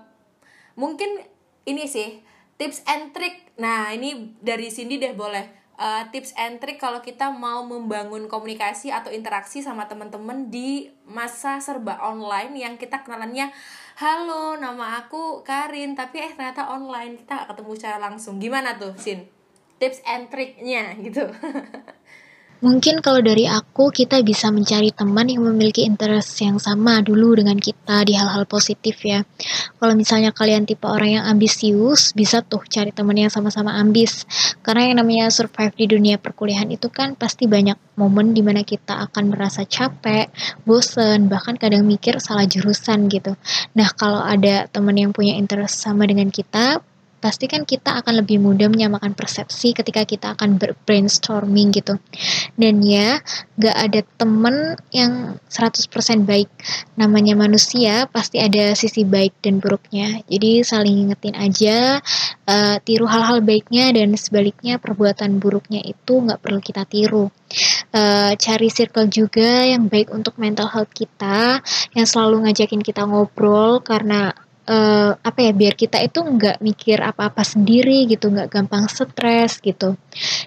mungkin 0.74 1.22
ini 1.70 1.86
sih 1.86 2.18
tips 2.58 2.82
and 2.90 3.14
trick. 3.14 3.54
Nah 3.62 3.94
ini 3.94 4.34
dari 4.42 4.74
Cindy 4.74 4.98
deh 4.98 5.14
boleh. 5.14 5.46
Eh, 5.78 6.04
tips 6.10 6.34
and 6.34 6.58
trick 6.66 6.82
kalau 6.82 7.06
kita 7.06 7.30
mau 7.30 7.62
membangun 7.62 8.26
komunikasi 8.26 8.90
atau 8.90 9.14
interaksi 9.14 9.62
sama 9.62 9.86
teman-teman 9.86 10.50
di 10.50 10.90
masa 11.06 11.62
serba 11.62 12.02
online 12.02 12.58
yang 12.58 12.74
kita 12.82 13.06
kenalannya 13.06 13.54
halo 13.94 14.58
nama 14.58 15.06
aku 15.06 15.46
Karin 15.46 15.94
tapi 15.94 16.18
eh 16.18 16.34
ternyata 16.34 16.66
online 16.74 17.14
kita 17.22 17.46
ketemu 17.46 17.72
secara 17.78 17.98
langsung. 18.02 18.42
Gimana 18.42 18.74
tuh 18.82 18.98
Sin? 18.98 19.30
Tips 19.78 20.02
and 20.10 20.34
tricknya 20.34 20.98
gitu 20.98 21.30
Mungkin 22.64 23.04
kalau 23.04 23.20
dari 23.20 23.44
aku, 23.44 23.92
kita 23.92 24.24
bisa 24.24 24.48
mencari 24.48 24.96
teman 24.96 25.28
yang 25.28 25.44
memiliki 25.44 25.84
interest 25.84 26.40
yang 26.40 26.56
sama 26.64 27.04
dulu 27.04 27.36
dengan 27.36 27.60
kita 27.60 28.08
di 28.08 28.16
hal-hal 28.16 28.48
positif 28.48 29.04
ya. 29.04 29.28
Kalau 29.84 29.92
misalnya 30.00 30.32
kalian 30.32 30.64
tipe 30.64 30.88
orang 30.88 31.20
yang 31.20 31.26
ambisius, 31.28 32.16
bisa 32.16 32.40
tuh 32.40 32.64
cari 32.64 32.96
teman 32.96 33.20
yang 33.20 33.28
sama-sama 33.28 33.76
ambis. 33.76 34.24
Karena 34.64 34.88
yang 34.88 35.04
namanya 35.04 35.28
survive 35.28 35.76
di 35.76 35.92
dunia 35.92 36.16
perkuliahan 36.16 36.72
itu 36.72 36.88
kan 36.88 37.20
pasti 37.20 37.52
banyak 37.52 37.76
momen 38.00 38.32
di 38.32 38.40
mana 38.40 38.64
kita 38.64 38.96
akan 39.12 39.36
merasa 39.36 39.68
capek, 39.68 40.32
bosen, 40.64 41.28
bahkan 41.28 41.60
kadang 41.60 41.84
mikir 41.84 42.24
salah 42.24 42.48
jurusan 42.48 43.12
gitu. 43.12 43.36
Nah, 43.76 43.92
kalau 43.92 44.24
ada 44.24 44.72
teman 44.72 44.96
yang 44.96 45.12
punya 45.12 45.36
interest 45.36 45.84
sama 45.84 46.08
dengan 46.08 46.32
kita, 46.32 46.80
pasti 47.24 47.48
kan 47.48 47.64
kita 47.64 48.04
akan 48.04 48.20
lebih 48.20 48.44
mudah 48.44 48.68
menyamakan 48.68 49.16
persepsi 49.16 49.72
ketika 49.72 50.04
kita 50.04 50.36
akan 50.36 50.60
brainstorming 50.60 51.72
gitu. 51.72 51.96
Dan 52.60 52.84
ya 52.84 53.24
gak 53.56 53.78
ada 53.80 54.04
temen 54.20 54.76
yang 54.92 55.40
100% 55.48 55.88
baik. 56.28 56.52
Namanya 57.00 57.40
manusia 57.40 58.12
pasti 58.12 58.44
ada 58.44 58.76
sisi 58.76 59.08
baik 59.08 59.40
dan 59.40 59.64
buruknya. 59.64 60.20
Jadi 60.28 60.68
saling 60.68 61.08
ingetin 61.08 61.40
aja 61.40 62.04
eh, 62.44 62.76
tiru 62.84 63.08
hal-hal 63.08 63.40
baiknya 63.40 63.96
dan 63.96 64.12
sebaliknya 64.20 64.76
perbuatan 64.84 65.40
buruknya 65.40 65.80
itu 65.80 66.20
nggak 66.20 66.44
perlu 66.44 66.60
kita 66.60 66.84
tiru. 66.84 67.32
Eh, 67.96 68.34
cari 68.36 68.68
circle 68.68 69.08
juga 69.08 69.64
yang 69.64 69.88
baik 69.88 70.12
untuk 70.12 70.36
mental 70.36 70.68
health 70.68 70.92
kita 70.92 71.64
yang 71.96 72.08
selalu 72.10 72.50
ngajakin 72.50 72.82
kita 72.84 73.08
ngobrol 73.08 73.80
karena 73.80 74.36
eh, 74.64 75.12
apa 75.16 75.40
ya 75.44 75.52
biar 75.52 75.76
kita 75.76 76.00
itu 76.00 76.24
nggak 76.24 76.64
mikir 76.64 77.00
apa-apa 77.04 77.44
sendiri 77.44 78.08
gitu 78.08 78.32
nggak 78.32 78.52
gampang 78.52 78.88
stres 78.88 79.60
gitu. 79.60 80.00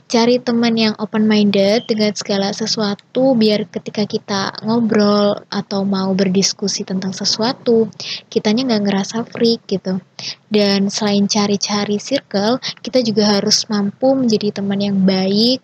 Cari 0.09 0.41
teman 0.41 0.75
yang 0.79 0.95
open 0.97 1.29
minded 1.29 1.85
dengan 1.91 2.13
segala 2.17 2.55
sesuatu 2.57 3.37
biar 3.37 3.69
ketika 3.69 4.09
kita 4.09 4.57
ngobrol 4.65 5.45
atau 5.53 5.85
mau 5.85 6.13
berdiskusi 6.17 6.87
tentang 6.87 7.13
sesuatu 7.13 7.91
kitanya 8.33 8.65
nggak 8.73 8.83
ngerasa 8.89 9.17
freak 9.29 9.69
gitu. 9.69 10.01
Dan 10.47 10.89
selain 10.89 11.29
cari-cari 11.29 12.01
circle 12.01 12.63
kita 12.81 13.05
juga 13.05 13.37
harus 13.37 13.69
mampu 13.69 14.17
menjadi 14.17 14.63
teman 14.63 14.81
yang 14.81 14.97
baik 15.05 15.61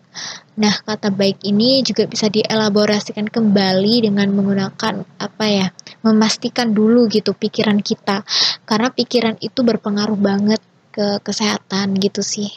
nah 0.53 0.75
kata 0.87 1.09
baik 1.09 1.41
ini 1.51 1.81
juga 1.81 2.05
bisa 2.05 2.29
dielaborasikan 2.29 3.25
kembali 3.25 4.05
dengan 4.05 4.29
menggunakan 4.37 4.93
apa 5.17 5.45
ya 5.49 5.67
memastikan 6.05 6.69
dulu 6.77 7.09
gitu 7.09 7.33
pikiran 7.33 7.79
kita 7.81 8.21
karena 8.69 8.89
pikiran 8.93 9.35
itu 9.41 9.59
berpengaruh 9.65 10.19
banget 10.29 10.61
ke 10.93 11.17
kesehatan 11.25 11.97
gitu 11.97 12.21
sih 12.21 12.49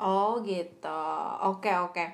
Oh 0.00 0.44
gitu. 0.44 1.00
Oke 1.48 1.70
oke. 1.72 2.04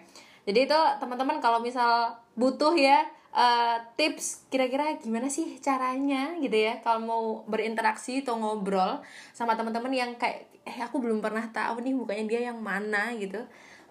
Jadi 0.47 0.59
itu 0.66 0.78
teman-teman 1.00 1.38
kalau 1.44 1.59
misal 1.62 2.14
butuh 2.38 2.75
ya 2.78 3.06
eh, 3.35 3.76
tips 3.99 4.47
kira-kira 4.50 4.99
gimana 5.02 5.26
sih 5.30 5.59
caranya 5.66 6.35
gitu 6.42 6.54
ya 6.66 6.78
kalau 6.85 7.00
mau 7.11 7.23
berinteraksi 7.52 8.23
atau 8.23 8.35
ngobrol 8.38 9.02
sama 9.35 9.52
teman-teman 9.59 9.92
yang 9.94 10.11
kayak 10.21 10.47
eh 10.62 10.78
aku 10.87 11.02
belum 11.02 11.18
pernah 11.25 11.42
tahu 11.50 11.82
nih 11.82 11.94
mukanya 11.99 12.25
dia 12.30 12.40
yang 12.54 12.59
mana 12.62 13.11
gitu. 13.18 13.38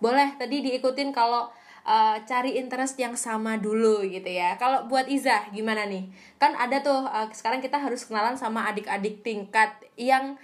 Boleh 0.01 0.34
tadi 0.36 0.65
diikutin 0.65 1.13
kalau 1.13 1.48
eh, 1.86 2.17
cari 2.25 2.58
interest 2.58 2.98
yang 2.98 3.13
sama 3.15 3.58
dulu 3.58 4.01
gitu 4.05 4.27
ya. 4.27 4.58
Kalau 4.58 4.86
buat 4.86 5.05
Iza 5.08 5.50
gimana 5.50 5.86
nih? 5.86 6.10
Kan 6.38 6.58
ada 6.58 6.81
tuh 6.81 7.05
eh, 7.08 7.27
sekarang 7.31 7.62
kita 7.62 7.77
harus 7.77 8.01
kenalan 8.03 8.36
sama 8.36 8.65
adik-adik 8.67 9.22
tingkat 9.22 9.72
yang 9.96 10.36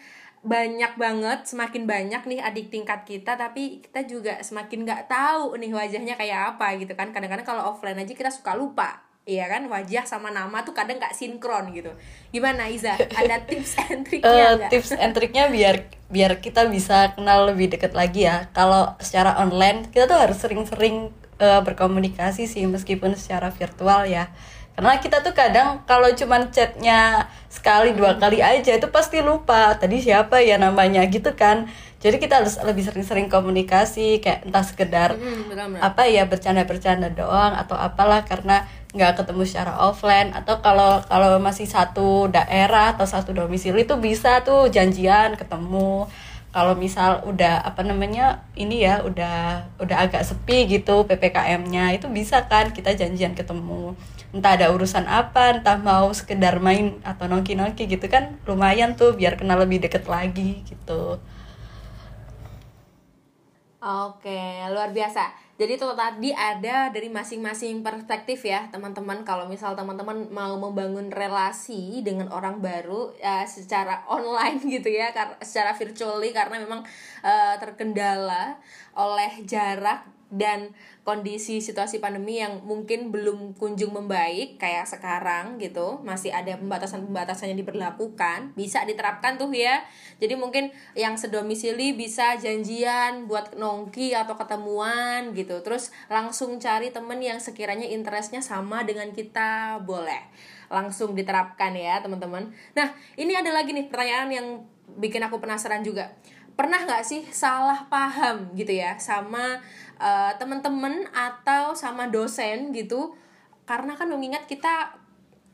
banyak 0.45 0.93
banget 0.95 1.43
semakin 1.43 1.83
banyak 1.83 2.21
nih 2.23 2.39
adik 2.39 2.69
tingkat 2.71 3.03
kita 3.03 3.35
tapi 3.35 3.81
kita 3.83 4.05
juga 4.07 4.39
semakin 4.39 4.85
nggak 4.85 5.03
tahu 5.09 5.57
nih 5.59 5.73
wajahnya 5.73 6.15
kayak 6.15 6.55
apa 6.55 6.77
gitu 6.79 6.93
kan 6.93 7.09
kadang-kadang 7.11 7.43
kalau 7.43 7.73
offline 7.73 7.99
aja 7.99 8.13
kita 8.13 8.31
suka 8.31 8.53
lupa 8.55 9.01
Iya 9.27 9.43
kan 9.51 9.67
wajah 9.67 10.07
sama 10.07 10.31
nama 10.31 10.63
tuh 10.63 10.71
kadang 10.71 11.03
nggak 11.03 11.11
sinkron 11.11 11.75
gitu 11.75 11.91
gimana 12.31 12.71
Iza 12.71 12.95
ada 13.11 13.43
tips 13.49 13.75
and 13.91 14.07
Eh, 14.07 14.07
triknya 14.07 14.45
nggak? 14.55 14.71
tips 14.71 14.95
and 14.95 15.11
triknya 15.11 15.51
biar 15.51 15.75
biar 16.07 16.39
kita 16.39 16.71
bisa 16.71 17.13
kenal 17.15 17.51
lebih 17.51 17.71
deket 17.71 17.91
lagi 17.91 18.27
ya. 18.27 18.47
Kalau 18.55 18.95
secara 19.03 19.35
online 19.43 19.91
kita 19.91 20.07
tuh 20.07 20.17
harus 20.19 20.37
sering-sering 20.39 21.11
eh, 21.39 21.61
berkomunikasi 21.63 22.47
sih 22.47 22.63
meskipun 22.67 23.15
secara 23.19 23.51
virtual 23.51 24.07
ya. 24.07 24.31
Karena 24.77 25.01
kita 25.01 25.25
tuh 25.25 25.33
kadang 25.33 25.81
kalau 25.89 26.05
cuman 26.13 26.53
chatnya 26.53 27.25
sekali 27.49 27.97
dua 27.97 28.13
kali 28.21 28.45
aja 28.45 28.77
itu 28.77 28.87
pasti 28.93 29.25
lupa 29.25 29.73
tadi 29.73 29.97
siapa 30.05 30.37
ya 30.45 30.61
namanya 30.61 31.01
gitu 31.09 31.33
kan. 31.33 31.65
Jadi 31.97 32.21
kita 32.21 32.45
harus 32.45 32.61
lebih 32.61 32.85
sering-sering 32.85 33.25
komunikasi 33.25 34.21
kayak 34.21 34.45
entah 34.45 34.61
sekedar 34.61 35.17
Hmm, 35.17 35.49
benar-benar. 35.49 35.81
apa 35.81 36.05
ya 36.05 36.29
bercanda-bercanda 36.29 37.09
doang 37.09 37.57
atau 37.57 37.73
apalah 37.73 38.21
karena 38.21 38.69
nggak 38.93 39.17
ketemu 39.17 39.41
secara 39.49 39.73
offline. 39.81 40.29
Atau 40.29 40.61
kalau 40.61 41.01
kalau 41.09 41.41
masih 41.41 41.65
satu 41.65 42.29
daerah 42.29 42.93
atau 42.93 43.09
satu 43.09 43.33
domisili 43.33 43.81
itu 43.81 43.97
bisa 43.97 44.45
tuh 44.45 44.69
janjian 44.69 45.33
ketemu. 45.35 46.05
Kalau 46.53 46.73
misal 46.73 47.21
udah 47.25 47.61
apa 47.61 47.85
namanya 47.85 48.41
ini 48.57 48.81
ya 48.81 49.01
udah 49.05 49.67
udah 49.77 49.97
agak 50.09 50.25
sepi 50.25 50.65
gitu 50.65 51.05
ppkm-nya 51.05 51.93
itu 51.93 52.07
bisa 52.09 52.45
kan 52.45 52.73
kita 52.73 52.93
janjian 52.93 53.33
ketemu. 53.33 53.93
Entah 54.33 54.53
ada 54.57 54.69
urusan 54.73 55.05
apa 55.05 55.59
entah 55.59 55.77
mau 55.77 56.09
sekedar 56.13 56.57
main 56.57 56.97
atau 57.01 57.25
nongki-nongki 57.25 57.85
gitu 57.89 58.05
kan 58.05 58.37
lumayan 58.45 58.93
tuh 58.93 59.13
biar 59.13 59.37
kenal 59.37 59.57
lebih 59.61 59.85
deket 59.85 60.05
lagi 60.05 60.61
gitu 60.65 61.17
Oke, 63.77 64.65
luar 64.73 64.89
biasa. 64.89 65.29
Jadi 65.53 65.77
itu 65.77 65.85
tadi 65.93 66.33
ada 66.33 66.89
dari 66.89 67.13
masing-masing 67.13 67.85
perspektif 67.85 68.41
ya, 68.41 68.65
teman-teman. 68.73 69.21
Kalau 69.21 69.45
misal 69.45 69.77
teman-teman 69.77 70.33
mau 70.33 70.57
membangun 70.57 71.13
relasi 71.13 72.01
dengan 72.01 72.25
orang 72.33 72.57
baru 72.57 73.13
ya, 73.21 73.45
secara 73.45 74.01
online 74.09 74.57
gitu 74.81 74.89
ya, 74.89 75.13
secara 75.45 75.77
virtually 75.77 76.33
karena 76.33 76.57
memang 76.57 76.81
eh, 77.21 77.55
terkendala 77.61 78.57
oleh 78.97 79.45
jarak 79.45 80.16
dan 80.27 80.75
kondisi 81.07 81.63
situasi 81.63 82.03
pandemi 82.03 82.43
yang 82.43 82.59
mungkin 82.67 83.15
belum 83.15 83.55
kunjung 83.55 83.95
membaik 83.95 84.59
kayak 84.59 84.83
sekarang 84.83 85.55
gitu 85.55 86.03
masih 86.03 86.35
ada 86.35 86.59
pembatasan-pembatasan 86.59 87.55
yang 87.55 87.59
diberlakukan 87.63 88.51
bisa 88.59 88.83
diterapkan 88.83 89.39
tuh 89.39 89.47
ya. 89.55 89.87
Jadi 90.19 90.35
mungkin 90.35 90.75
yang 90.99 91.15
sedomisili 91.15 91.95
bisa 91.95 92.35
janjian 92.35 93.31
buat 93.31 93.55
nongki 93.55 94.11
atau 94.19 94.35
ketemuan 94.35 95.31
gitu. 95.31 95.63
Terus 95.63 95.95
langsung 96.11 96.59
cari 96.59 96.91
temen 96.91 97.23
yang 97.23 97.39
sekiranya 97.39 97.87
interestnya 97.87 98.43
sama 98.43 98.83
dengan 98.83 99.15
kita 99.15 99.79
boleh 99.87 100.27
langsung 100.67 101.15
diterapkan 101.15 101.71
ya 101.71 102.03
teman-teman. 102.03 102.51
Nah 102.75 102.91
ini 103.15 103.31
ada 103.31 103.55
lagi 103.55 103.71
nih 103.71 103.87
pertanyaan 103.87 104.29
yang 104.31 104.47
bikin 104.99 105.23
aku 105.23 105.39
penasaran 105.39 105.83
juga 105.83 106.11
pernah 106.57 106.81
nggak 106.83 107.05
sih 107.05 107.21
salah 107.29 107.85
paham 107.87 108.51
gitu 108.57 108.73
ya 108.73 108.97
sama 108.97 109.61
eh, 110.01 110.31
teman-teman 110.41 111.05
atau 111.13 111.77
sama 111.77 112.09
dosen 112.09 112.73
gitu? 112.73 113.13
Karena 113.69 113.93
kan 113.93 114.09
mengingat 114.09 114.49
kita 114.49 114.97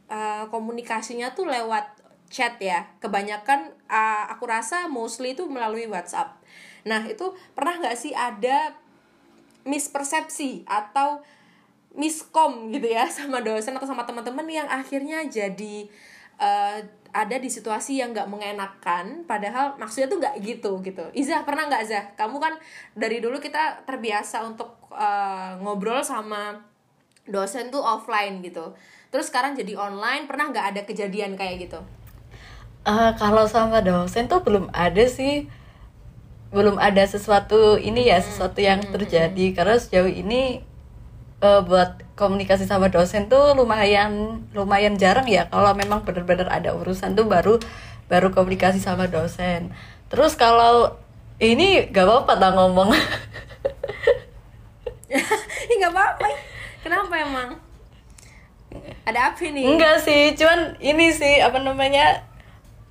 eh, 0.07 0.47
komunikasinya 0.47 1.35
tuh 1.35 1.51
lewat 1.51 2.03
chat 2.33 2.57
ya. 2.57 2.89
Kebanyakan 2.97 3.77
uh, 3.85 4.25
aku 4.33 4.49
rasa 4.49 4.89
mostly 4.89 5.37
itu 5.37 5.45
melalui 5.45 5.85
WhatsApp. 5.85 6.41
Nah 6.89 7.05
itu 7.05 7.37
pernah 7.53 7.77
nggak 7.77 7.93
sih 7.93 8.17
ada 8.17 8.73
mispersepsi 9.69 10.65
atau 10.65 11.21
miskom 11.93 12.73
gitu 12.73 12.89
ya 12.89 13.05
sama 13.13 13.45
dosen 13.45 13.77
atau 13.77 13.85
sama 13.85 14.01
teman-teman 14.09 14.49
yang 14.49 14.65
akhirnya 14.65 15.21
jadi 15.29 15.87
uh, 16.39 16.77
ada 17.13 17.35
di 17.37 17.45
situasi 17.45 18.01
yang 18.01 18.09
nggak 18.09 18.25
mengenakan 18.25 19.21
padahal 19.29 19.77
maksudnya 19.77 20.09
tuh 20.09 20.17
nggak 20.17 20.35
gitu 20.41 20.81
gitu. 20.81 21.05
Iza 21.13 21.45
pernah 21.45 21.69
nggak 21.69 21.83
Zah 21.85 22.05
kamu 22.17 22.41
kan 22.41 22.53
dari 22.97 23.21
dulu 23.21 23.37
kita 23.37 23.85
terbiasa 23.85 24.41
untuk 24.41 24.73
uh, 24.89 25.57
ngobrol 25.61 26.01
sama 26.01 26.57
dosen 27.29 27.69
tuh 27.69 27.85
offline 27.85 28.41
gitu. 28.41 28.73
Terus 29.13 29.29
sekarang 29.29 29.53
jadi 29.53 29.77
online 29.77 30.25
pernah 30.25 30.49
nggak 30.49 30.65
ada 30.73 30.81
kejadian 30.89 31.37
kayak 31.37 31.69
gitu? 31.69 31.79
Uh, 32.83 33.15
kalau 33.15 33.47
sama 33.47 33.79
dosen 33.79 34.27
tuh 34.27 34.41
belum 34.43 34.67
ada 34.73 35.05
sih. 35.07 35.47
Belum 36.53 36.77
ada 36.77 37.01
sesuatu 37.05 37.81
ini 37.81 38.09
ya 38.09 38.21
sesuatu 38.21 38.61
yang 38.61 38.81
terjadi. 38.83 39.57
Karena 39.57 39.77
sejauh 39.79 40.09
ini 40.09 40.61
uh, 41.41 41.65
buat 41.65 42.02
komunikasi 42.13 42.69
sama 42.69 42.89
dosen 42.93 43.25
tuh 43.29 43.57
lumayan 43.57 44.43
lumayan 44.53 44.97
jarang 44.97 45.25
ya. 45.25 45.49
Kalau 45.49 45.73
memang 45.73 46.05
benar-benar 46.05 46.49
ada 46.49 46.73
urusan 46.77 47.17
tuh 47.17 47.25
baru 47.25 47.57
baru 48.07 48.29
komunikasi 48.29 48.77
sama 48.77 49.09
dosen. 49.09 49.73
Terus 50.11 50.37
kalau 50.37 50.97
ini 51.41 51.89
gak 51.89 52.05
apa-apa 52.05 52.33
tak 52.37 52.51
ngomong. 52.53 52.89
Ini 55.63 55.73
gak 55.77 55.93
apa-apa. 55.93 56.27
Kenapa 56.81 57.13
emang? 57.15 57.49
Ada 59.05 59.31
apa 59.31 59.45
nih. 59.45 59.63
Enggak 59.63 60.01
sih 60.01 60.33
cuman 60.33 60.75
ini 60.81 61.13
sih 61.13 61.37
apa 61.39 61.61
namanya 61.61 62.25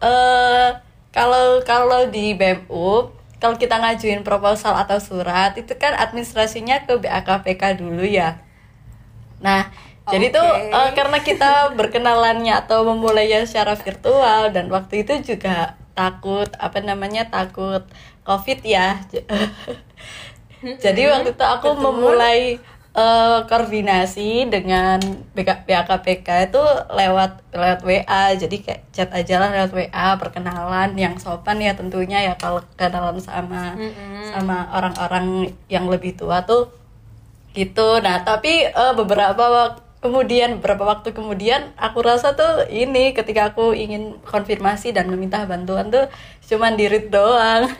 eh 0.02 0.06
uh, 0.06 0.70
kalau 1.10 1.60
kalau 1.66 2.08
di 2.08 2.32
BMU 2.38 3.10
kalau 3.42 3.58
kita 3.58 3.74
ngajuin 3.82 4.22
proposal 4.22 4.78
atau 4.78 5.02
surat 5.02 5.58
itu 5.58 5.74
kan 5.74 5.98
administrasinya 5.98 6.86
ke 6.86 6.94
BAKPK 7.02 7.82
dulu 7.82 8.06
ya 8.06 8.38
nah 9.42 9.68
jadi 10.10 10.34
tuh 10.34 10.48
uh, 10.74 10.90
karena 10.98 11.22
kita 11.22 11.78
berkenalannya 11.78 12.58
atau 12.66 12.82
memulainya 12.82 13.46
secara 13.46 13.78
virtual 13.78 14.50
dan 14.50 14.66
waktu 14.66 15.06
itu 15.06 15.34
juga 15.34 15.78
takut 15.94 16.50
apa 16.58 16.82
namanya 16.82 17.30
takut 17.30 17.86
covid 18.26 18.58
ya. 18.66 18.98
Jadi 20.84 21.10
waktu 21.10 21.34
itu 21.34 21.42
aku 21.42 21.74
Betul. 21.74 21.82
memulai 21.82 22.58
uh, 22.94 23.42
koordinasi 23.50 24.46
dengan 24.46 25.02
BK, 25.34 25.66
BAKPK 25.66 26.28
itu 26.50 26.62
lewat 26.92 27.42
lewat 27.50 27.80
WA 27.82 28.24
jadi 28.38 28.56
kayak 28.62 28.80
chat 28.94 29.10
aja 29.10 29.42
lah 29.42 29.50
lewat 29.50 29.72
WA 29.74 30.08
perkenalan 30.22 30.94
yang 30.94 31.18
sopan 31.18 31.58
ya 31.58 31.74
tentunya 31.74 32.22
ya 32.22 32.34
kalau 32.38 32.62
kenalan 32.78 33.18
sama 33.18 33.74
mm-hmm. 33.74 34.30
sama 34.30 34.70
orang-orang 34.70 35.50
yang 35.66 35.90
lebih 35.90 36.14
tua 36.14 36.46
tuh 36.46 36.70
gitu. 37.52 38.00
Nah 38.00 38.24
tapi 38.24 38.68
uh, 38.72 38.92
beberapa 38.96 39.44
waktu 39.48 39.80
kemudian 40.02 40.58
beberapa 40.58 40.82
waktu 40.82 41.14
kemudian 41.14 41.70
aku 41.78 42.02
rasa 42.02 42.34
tuh 42.34 42.66
ini 42.66 43.14
ketika 43.14 43.54
aku 43.54 43.70
ingin 43.70 44.18
konfirmasi 44.26 44.90
dan 44.90 45.06
meminta 45.06 45.46
bantuan 45.46 45.88
tuh 45.94 46.10
cuman 46.50 46.74
dirit 46.74 47.08
doang. 47.12 47.70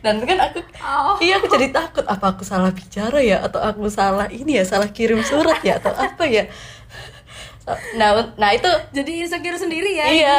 Dan 0.00 0.24
kan 0.24 0.40
aku 0.40 0.64
oh. 0.80 1.20
iya 1.20 1.36
aku 1.36 1.52
jadi 1.52 1.68
takut 1.68 2.06
apa 2.08 2.32
aku 2.32 2.46
salah 2.46 2.72
bicara 2.72 3.20
ya? 3.20 3.44
Atau 3.44 3.60
aku 3.60 3.90
salah 3.92 4.30
ini 4.32 4.56
ya 4.56 4.64
salah 4.64 4.88
kirim 4.88 5.20
surat 5.20 5.60
ya? 5.60 5.76
Atau 5.82 5.92
apa 5.92 6.24
ya? 6.24 6.46
Nah 7.98 8.30
nah 8.38 8.54
itu 8.54 8.70
jadi 8.94 9.26
insecure 9.26 9.58
sendiri 9.58 9.98
ya 9.98 10.06
iya 10.06 10.38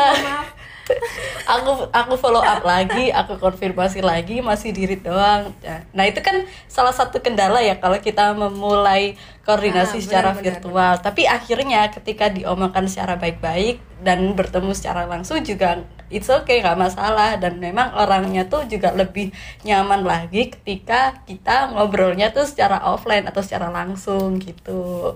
aku 1.47 1.91
aku 1.91 2.13
follow 2.19 2.43
up 2.43 2.61
lagi 2.63 3.09
aku 3.11 3.39
konfirmasi 3.39 4.03
lagi 4.03 4.39
masih 4.39 4.71
diri 4.75 4.99
doang. 4.99 5.53
Nah 5.93 6.03
itu 6.05 6.19
kan 6.19 6.43
salah 6.67 6.95
satu 6.95 7.19
kendala 7.23 7.59
ya 7.63 7.79
kalau 7.79 7.99
kita 7.99 8.35
memulai 8.35 9.15
koordinasi 9.47 9.99
ah, 9.99 10.03
secara 10.03 10.29
benar, 10.35 10.43
virtual. 10.43 10.93
benar. 10.99 11.05
tapi 11.07 11.23
akhirnya 11.23 11.87
ketika 11.87 12.27
diomongkan 12.27 12.83
secara 12.91 13.15
baik-baik 13.15 13.79
dan 14.03 14.35
bertemu 14.35 14.75
secara 14.75 15.07
langsung 15.07 15.39
juga 15.39 15.87
it's 16.11 16.27
okay 16.27 16.59
nggak 16.59 16.79
masalah. 16.79 17.39
Dan 17.39 17.59
memang 17.63 17.95
orangnya 17.95 18.47
tuh 18.47 18.67
juga 18.67 18.91
lebih 18.91 19.31
nyaman 19.63 20.03
lagi 20.03 20.51
ketika 20.51 21.23
kita 21.23 21.71
ngobrolnya 21.71 22.31
tuh 22.35 22.43
secara 22.43 22.83
offline 22.83 23.27
atau 23.27 23.39
secara 23.43 23.71
langsung 23.71 24.39
gitu 24.39 25.15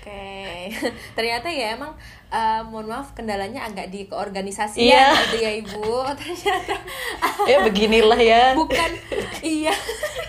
okay. 0.00 0.72
ternyata 1.16 1.52
ya 1.52 1.76
emang 1.76 1.92
uh, 2.32 2.60
mohon 2.66 2.88
maaf 2.88 3.12
kendalanya 3.12 3.68
agak 3.68 3.92
di 3.92 4.08
keorganisasian 4.08 4.88
yeah. 4.88 5.12
gitu 5.28 5.36
ya 5.44 5.50
ibu 5.60 6.02
ternyata 6.18 6.74
ya 7.44 7.58
beginilah 7.60 8.20
ya 8.20 8.42
bukan 8.56 8.90
iya 9.44 9.74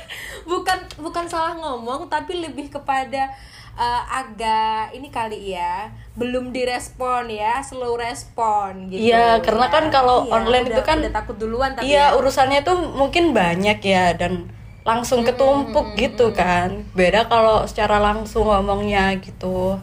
bukan 0.52 0.80
bukan 1.00 1.26
salah 1.32 1.56
ngomong 1.56 2.12
tapi 2.12 2.44
lebih 2.44 2.68
kepada 2.68 3.32
uh, 3.78 4.02
agak 4.12 4.92
ini 4.92 5.08
kali 5.08 5.56
ya 5.56 5.94
belum 6.20 6.52
direspon 6.52 7.32
ya 7.32 7.64
slow 7.64 7.96
respon 7.96 8.92
gitu 8.92 9.00
iya 9.00 9.40
karena 9.40 9.72
kan 9.72 9.88
kalau 9.88 10.28
iya, 10.28 10.32
online 10.36 10.66
udah, 10.68 10.76
itu 10.76 10.82
kan 10.84 10.98
udah 11.00 11.14
takut 11.14 11.36
duluan 11.40 11.72
tapi 11.78 11.88
iya 11.88 12.12
ya. 12.12 12.18
urusannya 12.20 12.62
tuh 12.68 12.78
mungkin 12.92 13.32
banyak 13.32 13.80
ya 13.80 14.12
dan 14.18 14.52
langsung 14.82 15.22
ketumpuk 15.22 15.86
mm 15.86 15.92
-hmm, 15.94 16.02
gitu 16.02 16.28
kan 16.34 16.86
beda 16.98 17.30
kalau 17.30 17.66
secara 17.70 18.02
langsung 18.02 18.50
ngomongnya 18.50 19.14
gitu 19.22 19.78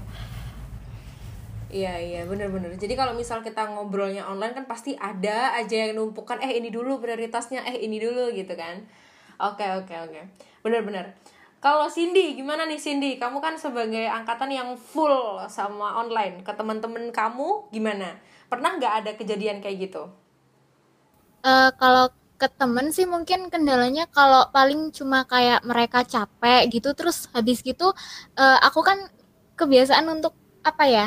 Iya 1.69 2.01
iya 2.01 2.21
bener-bener 2.25 2.73
Jadi 2.81 2.97
kalau 2.97 3.13
misal 3.13 3.45
kita 3.45 3.69
ngobrolnya 3.69 4.25
online 4.25 4.57
kan 4.57 4.65
pasti 4.65 4.97
ada 4.97 5.53
aja 5.53 5.85
yang 5.85 6.01
numpukan 6.01 6.41
Eh 6.41 6.57
ini 6.57 6.73
dulu 6.73 6.97
prioritasnya 6.97 7.61
Eh 7.61 7.85
ini 7.85 8.01
dulu 8.01 8.33
gitu 8.33 8.57
kan 8.57 8.81
Oke 9.37 9.69
oke 9.77 9.93
oke 9.93 10.21
Bener-bener 10.65 11.13
kalau 11.59 11.91
Cindy, 11.91 12.39
gimana 12.39 12.71
nih 12.71 12.79
Cindy? 12.79 13.19
Kamu 13.19 13.43
kan 13.43 13.59
sebagai 13.59 14.07
angkatan 14.07 14.47
yang 14.47 14.79
full 14.79 15.43
sama 15.51 15.99
online. 15.99 16.47
Ke 16.47 16.55
teman-teman 16.55 17.11
kamu 17.11 17.67
gimana? 17.75 18.15
Pernah 18.47 18.79
nggak 18.79 18.95
ada 19.03 19.11
kejadian 19.19 19.59
kayak 19.59 19.91
gitu? 19.91 20.07
Uh, 21.43 21.71
kalau 21.75 22.15
ke 22.39 22.47
temen 22.55 22.95
sih 22.95 23.05
mungkin 23.05 23.51
kendalanya 23.51 24.07
kalau 24.09 24.47
paling 24.55 24.95
cuma 24.95 25.27
kayak 25.27 25.61
mereka 25.67 26.07
capek 26.07 26.71
gitu 26.71 26.95
terus 26.95 27.27
habis 27.35 27.61
gitu 27.67 27.91
uh, 28.39 28.59
aku 28.63 28.81
kan 28.87 28.99
kebiasaan 29.59 30.07
untuk 30.07 30.39
apa 30.63 30.85
ya 30.87 31.07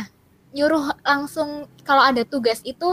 nyuruh 0.52 0.92
langsung 1.08 1.72
kalau 1.88 2.04
ada 2.04 2.28
tugas 2.28 2.60
itu 2.68 2.92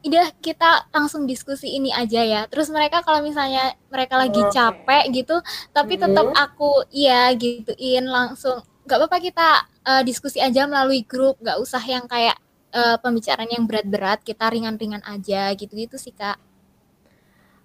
udah 0.00 0.32
kita 0.40 0.88
langsung 0.96 1.28
diskusi 1.28 1.76
ini 1.76 1.92
aja 1.92 2.24
ya. 2.24 2.40
Terus 2.48 2.72
mereka 2.72 3.04
kalau 3.04 3.20
misalnya 3.20 3.76
mereka 3.92 4.16
lagi 4.16 4.40
okay. 4.40 4.52
capek 4.56 5.04
gitu, 5.12 5.36
tapi 5.76 6.00
tetap 6.00 6.24
mm 6.24 6.32
-hmm. 6.32 6.44
aku 6.48 6.70
iya 6.88 7.28
gituin 7.36 8.08
langsung. 8.08 8.64
Gak 8.88 8.96
apa-apa 8.96 9.18
kita 9.20 9.48
uh, 9.84 10.02
diskusi 10.02 10.40
aja 10.40 10.64
melalui 10.64 11.04
grup, 11.04 11.36
gak 11.44 11.60
usah 11.60 11.84
yang 11.84 12.08
kayak 12.08 12.40
uh, 12.72 12.96
pembicaraan 13.04 13.52
yang 13.52 13.68
berat-berat, 13.68 14.24
kita 14.24 14.48
ringan-ringan 14.48 15.04
aja 15.04 15.52
gitu-gitu 15.52 16.00
sih 16.00 16.16
kak. 16.16 16.40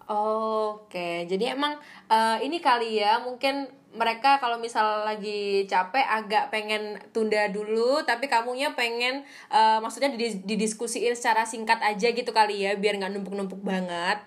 Oke, 0.06 1.26
jadi 1.26 1.58
emang 1.58 1.82
uh, 2.14 2.38
ini 2.38 2.62
kali 2.62 3.02
ya 3.02 3.18
mungkin 3.26 3.66
mereka 3.96 4.38
kalau 4.38 4.60
misal 4.60 5.08
lagi 5.08 5.66
capek 5.66 6.04
agak 6.04 6.52
pengen 6.52 7.00
tunda 7.16 7.48
dulu 7.48 8.04
tapi 8.04 8.28
kamunya 8.28 8.76
pengen 8.76 9.24
uh, 9.50 9.80
maksudnya 9.80 10.14
didiskusiin 10.44 11.16
secara 11.16 11.48
singkat 11.48 11.80
aja 11.82 12.12
gitu 12.12 12.30
kali 12.36 12.68
ya 12.68 12.78
biar 12.78 13.02
nggak 13.02 13.18
numpuk-numpuk 13.18 13.58
banget. 13.66 14.22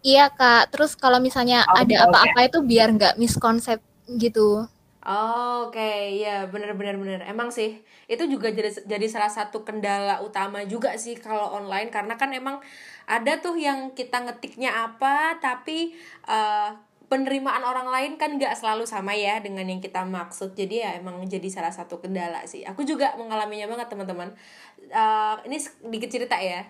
Iya 0.00 0.32
kak. 0.32 0.72
Terus 0.72 0.96
kalau 0.96 1.20
misalnya 1.20 1.60
oh, 1.68 1.76
ada 1.76 2.08
apa-apa 2.08 2.40
okay. 2.40 2.48
itu 2.48 2.58
biar 2.64 2.88
nggak 2.96 3.14
miskonsep 3.20 3.84
gitu 4.16 4.64
Oh, 5.00 5.72
Oke, 5.72 5.80
okay. 5.80 6.20
ya 6.20 6.44
benar-benar 6.52 7.00
benar. 7.00 7.20
Emang 7.24 7.48
sih 7.48 7.80
itu 8.04 8.26
juga 8.28 8.52
jadi 8.52 8.68
jadi 8.84 9.06
salah 9.08 9.32
satu 9.32 9.64
kendala 9.64 10.20
utama 10.20 10.60
juga 10.68 10.92
sih 11.00 11.16
kalau 11.16 11.56
online 11.56 11.88
karena 11.88 12.20
kan 12.20 12.28
emang 12.36 12.60
ada 13.08 13.40
tuh 13.40 13.56
yang 13.56 13.96
kita 13.96 14.20
ngetiknya 14.26 14.70
apa 14.90 15.40
tapi 15.40 15.96
uh, 16.28 16.74
penerimaan 17.10 17.66
orang 17.66 17.90
lain 17.90 18.12
kan 18.14 18.38
nggak 18.38 18.54
selalu 18.54 18.86
sama 18.86 19.18
ya 19.18 19.42
dengan 19.42 19.66
yang 19.66 19.82
kita 19.82 20.06
maksud 20.06 20.54
jadi 20.54 20.74
ya 20.86 20.90
emang 21.02 21.18
jadi 21.26 21.48
salah 21.50 21.74
satu 21.74 21.98
kendala 21.98 22.46
sih 22.46 22.62
aku 22.62 22.86
juga 22.86 23.18
mengalaminya 23.18 23.66
banget 23.66 23.90
teman-teman 23.90 24.30
uh, 24.94 25.42
ini 25.42 25.58
sedikit 25.58 26.06
cerita 26.06 26.38
ya 26.38 26.62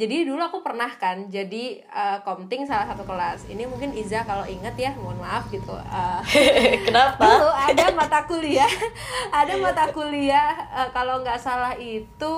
jadi 0.00 0.24
dulu 0.24 0.40
aku 0.40 0.64
pernah 0.64 0.88
kan 0.96 1.28
jadi 1.28 1.84
uh, 1.92 2.18
komting 2.24 2.64
salah 2.64 2.88
satu 2.88 3.04
kelas. 3.04 3.44
Ini 3.46 3.68
mungkin 3.68 3.92
Iza 3.92 4.24
kalau 4.24 4.48
inget 4.48 4.72
ya 4.74 4.90
mohon 4.96 5.20
maaf 5.20 5.52
gitu 5.52 5.76
uh, 5.76 6.20
kenapa? 6.88 7.20
Dulu 7.20 7.50
ada 7.52 7.84
mata 7.92 8.20
kuliah 8.24 8.72
ada 9.44 9.54
mata 9.60 9.84
kuliah 9.92 10.56
uh, 10.72 10.88
kalau 10.96 11.20
nggak 11.20 11.36
salah 11.36 11.76
itu 11.76 12.34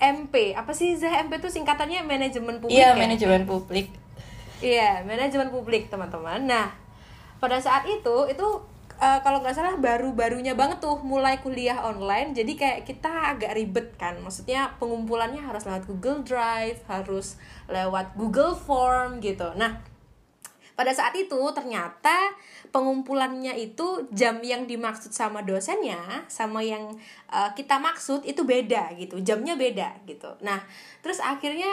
MP 0.00 0.56
apa 0.56 0.72
sih 0.72 0.96
Iza? 0.96 1.12
MP 1.28 1.36
itu 1.36 1.52
singkatannya 1.52 2.00
manajemen 2.02 2.58
publik 2.58 2.80
iya 2.80 2.92
ya? 2.92 2.98
manajemen 2.98 3.42
publik. 3.44 3.88
Iya, 4.62 5.02
manajemen 5.02 5.50
publik 5.50 5.90
teman-teman. 5.90 6.46
Nah, 6.46 6.70
pada 7.42 7.58
saat 7.58 7.82
itu 7.90 8.30
itu 8.30 8.46
uh, 9.02 9.18
kalau 9.26 9.42
nggak 9.42 9.58
salah 9.58 9.74
baru-barunya 9.74 10.54
banget 10.54 10.78
tuh 10.78 11.02
mulai 11.02 11.42
kuliah 11.42 11.82
online 11.82 12.30
jadi 12.38 12.52
kayak 12.54 12.80
kita 12.86 13.10
agak 13.34 13.58
ribet 13.58 13.98
kan. 13.98 14.22
Maksudnya 14.22 14.78
pengumpulannya 14.78 15.42
harus 15.42 15.66
lewat 15.66 15.84
Google 15.90 16.22
Drive 16.22 16.78
harus 16.86 17.34
lewat 17.66 18.14
Google 18.14 18.54
Form 18.54 19.18
gitu. 19.18 19.50
Nah 19.58 19.82
pada 20.72 20.88
saat 20.96 21.12
itu 21.12 21.36
ternyata 21.52 22.32
pengumpulannya 22.72 23.52
itu 23.60 24.08
jam 24.08 24.40
yang 24.40 24.64
dimaksud 24.64 25.12
sama 25.12 25.44
dosennya 25.44 26.24
sama 26.32 26.64
yang 26.64 26.96
uh, 27.28 27.52
kita 27.52 27.76
maksud 27.76 28.24
itu 28.24 28.40
beda 28.46 28.94
gitu 28.96 29.20
jamnya 29.20 29.58
beda 29.58 30.00
gitu. 30.08 30.32
Nah 30.40 30.62
terus 31.04 31.20
akhirnya 31.20 31.68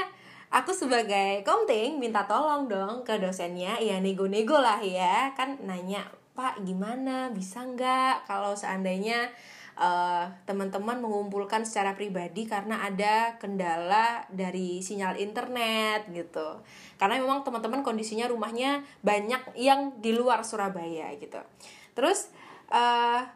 aku 0.52 0.74
sebagai 0.76 1.46
komting 1.46 2.02
minta 2.02 2.26
tolong 2.26 2.66
dong 2.68 3.06
ke 3.08 3.16
dosennya 3.22 3.78
ya 3.80 4.02
nego-nego 4.02 4.58
lah 4.60 4.82
ya 4.82 5.32
kan 5.38 5.56
nanya 5.64 6.19
pak 6.40 6.64
gimana? 6.64 7.28
Bisa 7.36 7.68
nggak? 7.68 8.24
Kalau 8.24 8.56
seandainya 8.56 9.28
uh, 9.76 10.24
teman-teman 10.48 11.04
mengumpulkan 11.04 11.68
secara 11.68 12.00
pribadi 12.00 12.48
karena 12.48 12.80
ada 12.88 13.36
kendala 13.44 14.24
dari 14.32 14.80
sinyal 14.80 15.20
internet 15.20 16.08
gitu. 16.16 16.64
Karena 16.96 17.20
memang 17.20 17.44
teman-teman 17.44 17.84
kondisinya 17.84 18.32
rumahnya 18.32 18.88
banyak 19.04 19.60
yang 19.60 20.00
di 20.00 20.16
luar 20.16 20.48
Surabaya 20.48 21.12
gitu. 21.20 21.44
Terus 21.92 22.32
uh, 22.72 23.28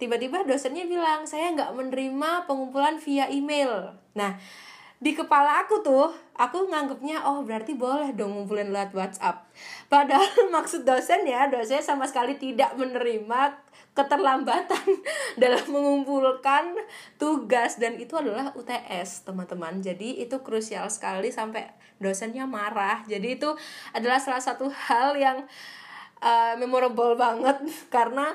tiba-tiba 0.00 0.48
dosennya 0.48 0.88
bilang 0.88 1.28
saya 1.28 1.52
nggak 1.52 1.76
menerima 1.76 2.48
pengumpulan 2.48 2.96
via 2.96 3.28
email. 3.28 3.92
Nah 4.16 4.40
di 5.04 5.12
kepala 5.12 5.60
aku 5.60 5.84
tuh 5.84 6.08
aku 6.32 6.64
nganggepnya 6.72 7.28
oh 7.28 7.44
berarti 7.44 7.76
boleh 7.76 8.16
dong 8.16 8.32
ngumpulin 8.32 8.72
lewat 8.72 8.96
WhatsApp 8.96 9.44
padahal 9.94 10.50
maksud 10.58 10.82
dosen 10.82 11.22
ya 11.22 11.46
dosen 11.46 11.78
sama 11.78 12.10
sekali 12.10 12.34
tidak 12.34 12.74
menerima 12.74 13.62
keterlambatan 13.94 14.82
dalam 15.42 15.62
mengumpulkan 15.70 16.74
tugas. 17.14 17.78
Dan 17.78 18.02
itu 18.02 18.18
adalah 18.18 18.50
UTS 18.58 19.22
teman-teman. 19.22 19.78
Jadi 19.78 20.18
itu 20.18 20.42
krusial 20.42 20.90
sekali 20.90 21.30
sampai 21.30 21.70
dosennya 22.02 22.44
marah. 22.50 23.06
Jadi 23.06 23.38
itu 23.38 23.54
adalah 23.94 24.18
salah 24.18 24.42
satu 24.42 24.66
hal 24.66 25.14
yang 25.14 25.46
uh, 26.18 26.58
memorable 26.58 27.14
banget. 27.14 27.62
Karena 27.94 28.34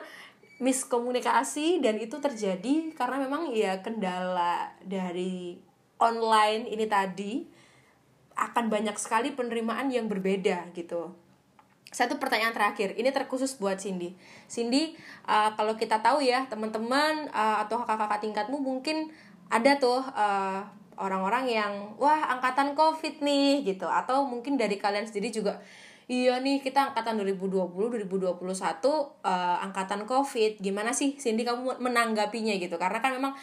miskomunikasi 0.60 1.80
dan 1.80 1.96
itu 2.04 2.20
terjadi 2.20 2.92
karena 2.92 3.16
memang 3.16 3.48
ya 3.56 3.80
kendala 3.80 4.76
dari 4.84 5.56
online 6.04 6.68
ini 6.68 6.84
tadi 6.84 7.48
akan 8.36 8.68
banyak 8.68 9.00
sekali 9.00 9.32
penerimaan 9.32 9.88
yang 9.88 10.12
berbeda 10.12 10.68
gitu 10.76 11.16
satu 11.90 12.22
pertanyaan 12.22 12.54
terakhir 12.54 12.94
ini 12.96 13.10
terkhusus 13.10 13.58
buat 13.58 13.82
Cindy. 13.82 14.14
Cindy 14.46 14.94
uh, 15.26 15.54
kalau 15.58 15.74
kita 15.74 16.02
tahu 16.06 16.22
ya 16.22 16.46
teman-teman 16.46 17.30
uh, 17.34 17.66
atau 17.66 17.82
kakak-kakak 17.82 18.22
tingkatmu 18.22 18.62
mungkin 18.62 19.10
ada 19.50 19.82
tuh 19.82 20.06
uh, 20.14 20.62
orang-orang 21.02 21.50
yang 21.50 21.74
wah 21.98 22.30
angkatan 22.38 22.78
covid 22.78 23.26
nih 23.26 23.66
gitu. 23.66 23.90
Atau 23.90 24.30
mungkin 24.30 24.54
dari 24.54 24.78
kalian 24.78 25.10
sendiri 25.10 25.34
juga 25.34 25.58
iya 26.10 26.42
nih 26.42 26.62
kita 26.66 26.94
angkatan 26.94 27.22
2020 27.22 27.70
2021 27.70 28.38
uh, 28.38 29.58
angkatan 29.66 30.06
covid. 30.06 30.62
Gimana 30.62 30.94
sih 30.94 31.18
Cindy 31.18 31.42
kamu 31.42 31.82
menanggapinya 31.82 32.54
gitu? 32.62 32.78
Karena 32.78 33.02
kan 33.02 33.18
memang 33.18 33.34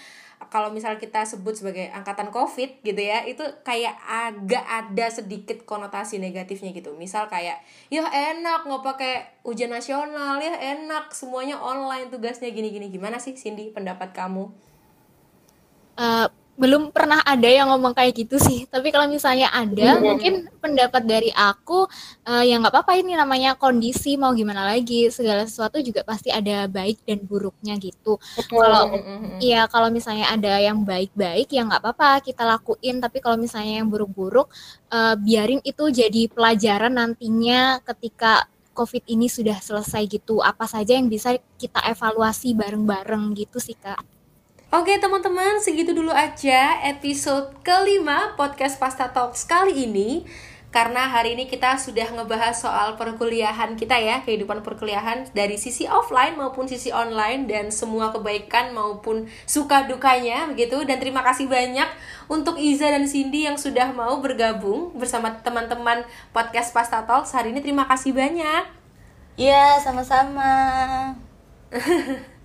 kalau 0.52 0.70
misal 0.70 1.00
kita 1.00 1.24
sebut 1.24 1.56
sebagai 1.58 1.88
angkatan 1.90 2.28
covid 2.30 2.80
gitu 2.84 3.00
ya 3.00 3.24
itu 3.24 3.42
kayak 3.64 3.96
agak 4.04 4.62
ada 4.62 5.06
sedikit 5.10 5.64
konotasi 5.64 6.20
negatifnya 6.20 6.70
gitu. 6.76 6.94
Misal 6.94 7.26
kayak 7.26 7.60
ya 7.88 8.06
enak 8.06 8.68
nggak 8.68 8.82
pakai 8.84 9.14
ujian 9.42 9.72
nasional 9.72 10.38
ya 10.38 10.54
enak 10.54 11.10
semuanya 11.12 11.58
online 11.58 12.12
tugasnya 12.12 12.52
gini 12.52 12.70
gini 12.70 12.92
gimana 12.92 13.18
sih 13.18 13.34
Cindy 13.34 13.72
pendapat 13.72 14.12
kamu? 14.12 14.48
Uh, 15.96 16.28
belum 16.56 16.88
pernah 16.88 17.20
ada 17.20 17.44
yang 17.44 17.68
ngomong 17.68 17.92
kayak 17.92 18.16
gitu 18.16 18.40
sih. 18.40 18.64
Tapi 18.64 18.88
kalau 18.88 19.04
misalnya 19.06 19.52
ada, 19.52 19.96
hmm. 19.96 20.02
mungkin 20.02 20.34
pendapat 20.56 21.04
dari 21.04 21.28
aku 21.30 21.84
uh, 22.24 22.42
ya 22.42 22.56
nggak 22.56 22.72
apa-apa 22.72 22.96
ini 22.96 23.12
namanya 23.12 23.60
kondisi 23.60 24.16
mau 24.16 24.32
gimana 24.32 24.64
lagi. 24.64 25.12
Segala 25.12 25.44
sesuatu 25.44 25.76
juga 25.84 26.00
pasti 26.02 26.32
ada 26.32 26.64
baik 26.64 27.04
dan 27.04 27.20
buruknya 27.28 27.76
gitu. 27.76 28.16
Kalau 28.48 28.88
iya 29.38 29.68
kalau 29.68 29.92
misalnya 29.92 30.32
ada 30.32 30.56
yang 30.56 30.80
baik-baik 30.80 31.52
ya 31.52 31.68
nggak 31.68 31.84
apa-apa 31.84 32.24
kita 32.24 32.48
lakuin. 32.48 33.04
Tapi 33.04 33.20
kalau 33.20 33.36
misalnya 33.36 33.84
yang 33.84 33.92
buruk-buruk, 33.92 34.48
uh, 34.88 35.14
biarin 35.20 35.60
itu 35.60 35.92
jadi 35.92 36.32
pelajaran 36.32 36.96
nantinya 36.96 37.84
ketika 37.84 38.48
COVID 38.72 39.04
ini 39.12 39.28
sudah 39.28 39.60
selesai 39.60 40.08
gitu. 40.08 40.40
Apa 40.40 40.64
saja 40.64 40.96
yang 40.96 41.12
bisa 41.12 41.36
kita 41.60 41.84
evaluasi 41.84 42.56
bareng-bareng 42.56 43.36
gitu 43.36 43.60
sih 43.60 43.76
kak. 43.76 44.15
Oke 44.66 44.98
teman-teman, 44.98 45.62
segitu 45.62 45.94
dulu 45.94 46.10
aja 46.10 46.82
episode 46.82 47.54
kelima 47.62 48.34
podcast 48.34 48.82
Pasta 48.82 49.14
Talks 49.14 49.46
kali 49.46 49.86
ini. 49.86 50.26
Karena 50.74 51.06
hari 51.06 51.38
ini 51.38 51.46
kita 51.46 51.78
sudah 51.78 52.10
ngebahas 52.10 52.58
soal 52.58 52.98
perkuliahan 52.98 53.78
kita 53.78 53.94
ya 53.96 54.26
Kehidupan 54.26 54.66
perkuliahan 54.66 55.30
dari 55.30 55.54
sisi 55.54 55.86
offline 55.86 56.36
maupun 56.36 56.68
sisi 56.68 56.92
online 56.92 57.48
Dan 57.48 57.72
semua 57.72 58.12
kebaikan 58.12 58.74
maupun 58.74 59.30
suka 59.46 59.86
dukanya 59.86 60.50
begitu. 60.50 60.82
Dan 60.82 60.98
terima 60.98 61.22
kasih 61.22 61.46
banyak 61.46 61.86
untuk 62.26 62.58
Iza 62.58 62.90
dan 62.90 63.06
Cindy 63.06 63.46
yang 63.46 63.62
sudah 63.62 63.94
mau 63.94 64.18
bergabung 64.18 64.98
bersama 64.98 65.30
teman-teman 65.46 66.02
podcast 66.34 66.74
Pasta 66.74 67.06
Talks 67.06 67.30
Hari 67.30 67.54
ini. 67.54 67.62
Terima 67.62 67.86
kasih 67.86 68.10
banyak. 68.10 68.66
Iya, 69.38 69.78
sama-sama 69.78 70.50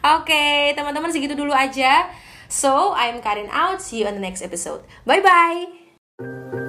Oke, 0.00 0.30
okay, 0.30 0.72
teman-teman 0.76 1.12
segitu 1.12 1.34
dulu 1.38 1.54
aja. 1.54 2.08
So, 2.50 2.92
I'm 2.98 3.22
Karin 3.22 3.48
out. 3.54 3.78
See 3.78 4.02
you 4.02 4.10
on 4.10 4.18
the 4.18 4.24
next 4.24 4.42
episode. 4.42 4.82
Bye 5.06 5.22
bye. 5.22 6.59